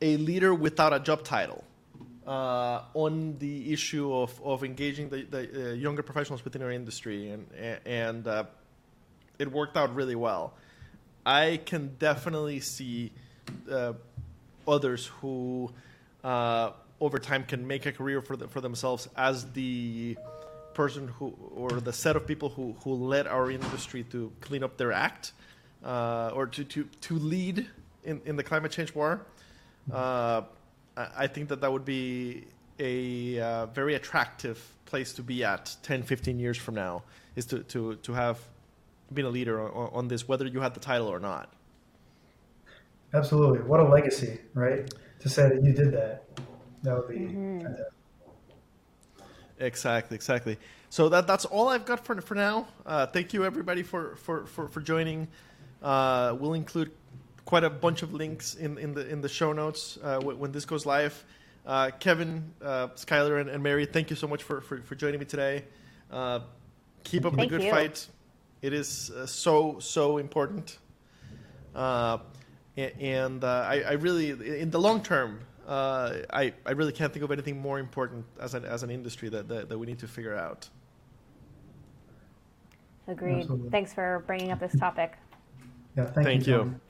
a 0.00 0.16
leader 0.18 0.54
without 0.54 0.92
a 0.92 1.00
job 1.00 1.24
title 1.24 1.64
uh, 2.26 2.82
on 2.94 3.36
the 3.38 3.72
issue 3.72 4.14
of, 4.14 4.40
of 4.44 4.62
engaging 4.62 5.08
the, 5.08 5.22
the 5.22 5.70
uh, 5.70 5.74
younger 5.74 6.02
professionals 6.02 6.44
within 6.44 6.62
our 6.62 6.70
industry, 6.70 7.30
and 7.30 7.46
and 7.84 8.26
uh, 8.26 8.44
it 9.38 9.50
worked 9.50 9.76
out 9.76 9.94
really 9.94 10.14
well. 10.14 10.54
I 11.24 11.60
can 11.64 11.96
definitely 11.98 12.60
see 12.60 13.12
uh, 13.70 13.94
others 14.66 15.06
who, 15.20 15.70
uh, 16.22 16.72
over 17.00 17.18
time, 17.18 17.44
can 17.44 17.66
make 17.66 17.86
a 17.86 17.92
career 17.92 18.22
for 18.22 18.36
the, 18.36 18.48
for 18.48 18.60
themselves 18.60 19.08
as 19.16 19.50
the 19.52 20.16
person 20.82 21.08
who 21.16 21.26
or 21.62 21.70
the 21.90 21.92
set 22.04 22.14
of 22.18 22.22
people 22.32 22.48
who, 22.56 22.66
who 22.82 22.92
led 23.14 23.26
our 23.26 23.46
industry 23.58 24.02
to 24.14 24.20
clean 24.46 24.62
up 24.66 24.74
their 24.82 24.92
act 25.08 25.32
uh, 25.84 26.38
or 26.38 26.44
to, 26.46 26.62
to, 26.74 26.80
to 27.06 27.14
lead 27.34 27.56
in, 28.04 28.16
in 28.24 28.34
the 28.36 28.44
climate 28.50 28.72
change 28.76 28.94
war 28.94 29.10
uh, 29.92 30.42
I 30.96 31.26
think 31.28 31.48
that 31.50 31.60
that 31.60 31.72
would 31.72 31.84
be 31.84 32.44
a 32.78 33.40
uh, 33.40 33.66
very 33.66 33.94
attractive 33.94 34.58
place 34.84 35.12
to 35.14 35.22
be 35.22 35.44
at 35.44 35.76
10, 35.82 36.02
15 36.02 36.38
years 36.38 36.56
from 36.56 36.74
now, 36.74 37.02
is 37.36 37.46
to, 37.46 37.62
to, 37.64 37.96
to 37.96 38.12
have 38.12 38.38
been 39.12 39.24
a 39.24 39.28
leader 39.28 39.60
on, 39.60 39.90
on 39.92 40.08
this, 40.08 40.26
whether 40.26 40.46
you 40.46 40.60
had 40.60 40.74
the 40.74 40.80
title 40.80 41.08
or 41.08 41.20
not. 41.20 41.52
Absolutely. 43.14 43.60
What 43.60 43.80
a 43.80 43.84
legacy, 43.84 44.38
right? 44.54 44.92
To 45.20 45.28
say 45.28 45.48
that 45.48 45.62
you 45.62 45.72
did 45.72 45.92
that. 45.92 46.24
That 46.82 46.96
would 46.96 47.08
be 47.08 47.20
mm-hmm. 47.20 47.60
fantastic. 47.60 47.97
Exactly, 49.60 50.14
exactly. 50.14 50.58
So 50.90 51.08
that 51.08 51.26
that's 51.26 51.44
all 51.44 51.68
I've 51.68 51.84
got 51.84 52.04
for 52.04 52.20
for 52.20 52.34
now. 52.34 52.68
Uh, 52.86 53.06
thank 53.06 53.32
you 53.32 53.44
everybody 53.44 53.82
for 53.82 54.16
for 54.16 54.46
for, 54.46 54.68
for 54.68 54.80
joining. 54.80 55.28
Uh, 55.82 56.36
we'll 56.38 56.54
include 56.54 56.90
quite 57.44 57.64
a 57.64 57.70
bunch 57.70 58.02
of 58.02 58.12
links 58.12 58.54
in, 58.54 58.78
in 58.78 58.94
the 58.94 59.08
in 59.08 59.20
the 59.20 59.28
show 59.28 59.52
notes 59.52 59.98
uh, 60.02 60.20
when, 60.20 60.38
when, 60.38 60.52
this 60.52 60.64
goes 60.64 60.86
live. 60.86 61.24
Uh, 61.66 61.90
Kevin, 61.98 62.52
uh, 62.62 62.88
Skylar, 62.88 63.40
and, 63.40 63.50
and, 63.50 63.62
Mary, 63.62 63.84
thank 63.84 64.10
you 64.10 64.16
so 64.16 64.26
much 64.26 64.42
for, 64.42 64.62
for, 64.62 64.78
for 64.82 64.94
joining 64.94 65.20
me 65.20 65.26
today. 65.26 65.64
Uh, 66.10 66.40
keep 67.04 67.26
up 67.26 67.34
thank 67.34 67.50
the 67.50 67.58
good 67.58 67.64
you. 67.66 67.70
fight. 67.70 68.06
It 68.62 68.72
is 68.72 69.10
uh, 69.10 69.26
so 69.26 69.78
so 69.78 70.18
important. 70.18 70.78
Uh, 71.74 72.18
and 72.76 73.44
I, 73.44 73.82
I, 73.86 73.92
really, 73.92 74.30
in 74.60 74.70
the 74.70 74.78
long 74.78 75.02
term, 75.02 75.40
Uh, 75.68 76.22
I, 76.32 76.54
I 76.64 76.72
really 76.72 76.92
can't 76.92 77.12
think 77.12 77.22
of 77.22 77.30
anything 77.30 77.60
more 77.60 77.78
important 77.78 78.24
as 78.40 78.54
an, 78.54 78.64
as 78.64 78.82
an 78.82 78.90
industry 78.90 79.28
that, 79.28 79.48
that, 79.48 79.68
that 79.68 79.78
we 79.78 79.86
need 79.86 79.98
to 79.98 80.08
figure 80.08 80.34
out. 80.34 80.66
Agreed. 83.06 83.40
Absolutely. 83.40 83.70
Thanks 83.70 83.92
for 83.92 84.24
bringing 84.26 84.50
up 84.50 84.60
this 84.60 84.74
topic. 84.78 85.18
Yeah, 85.94 86.06
thank, 86.06 86.26
thank 86.26 86.46
you. 86.46 86.54
you. 86.54 86.80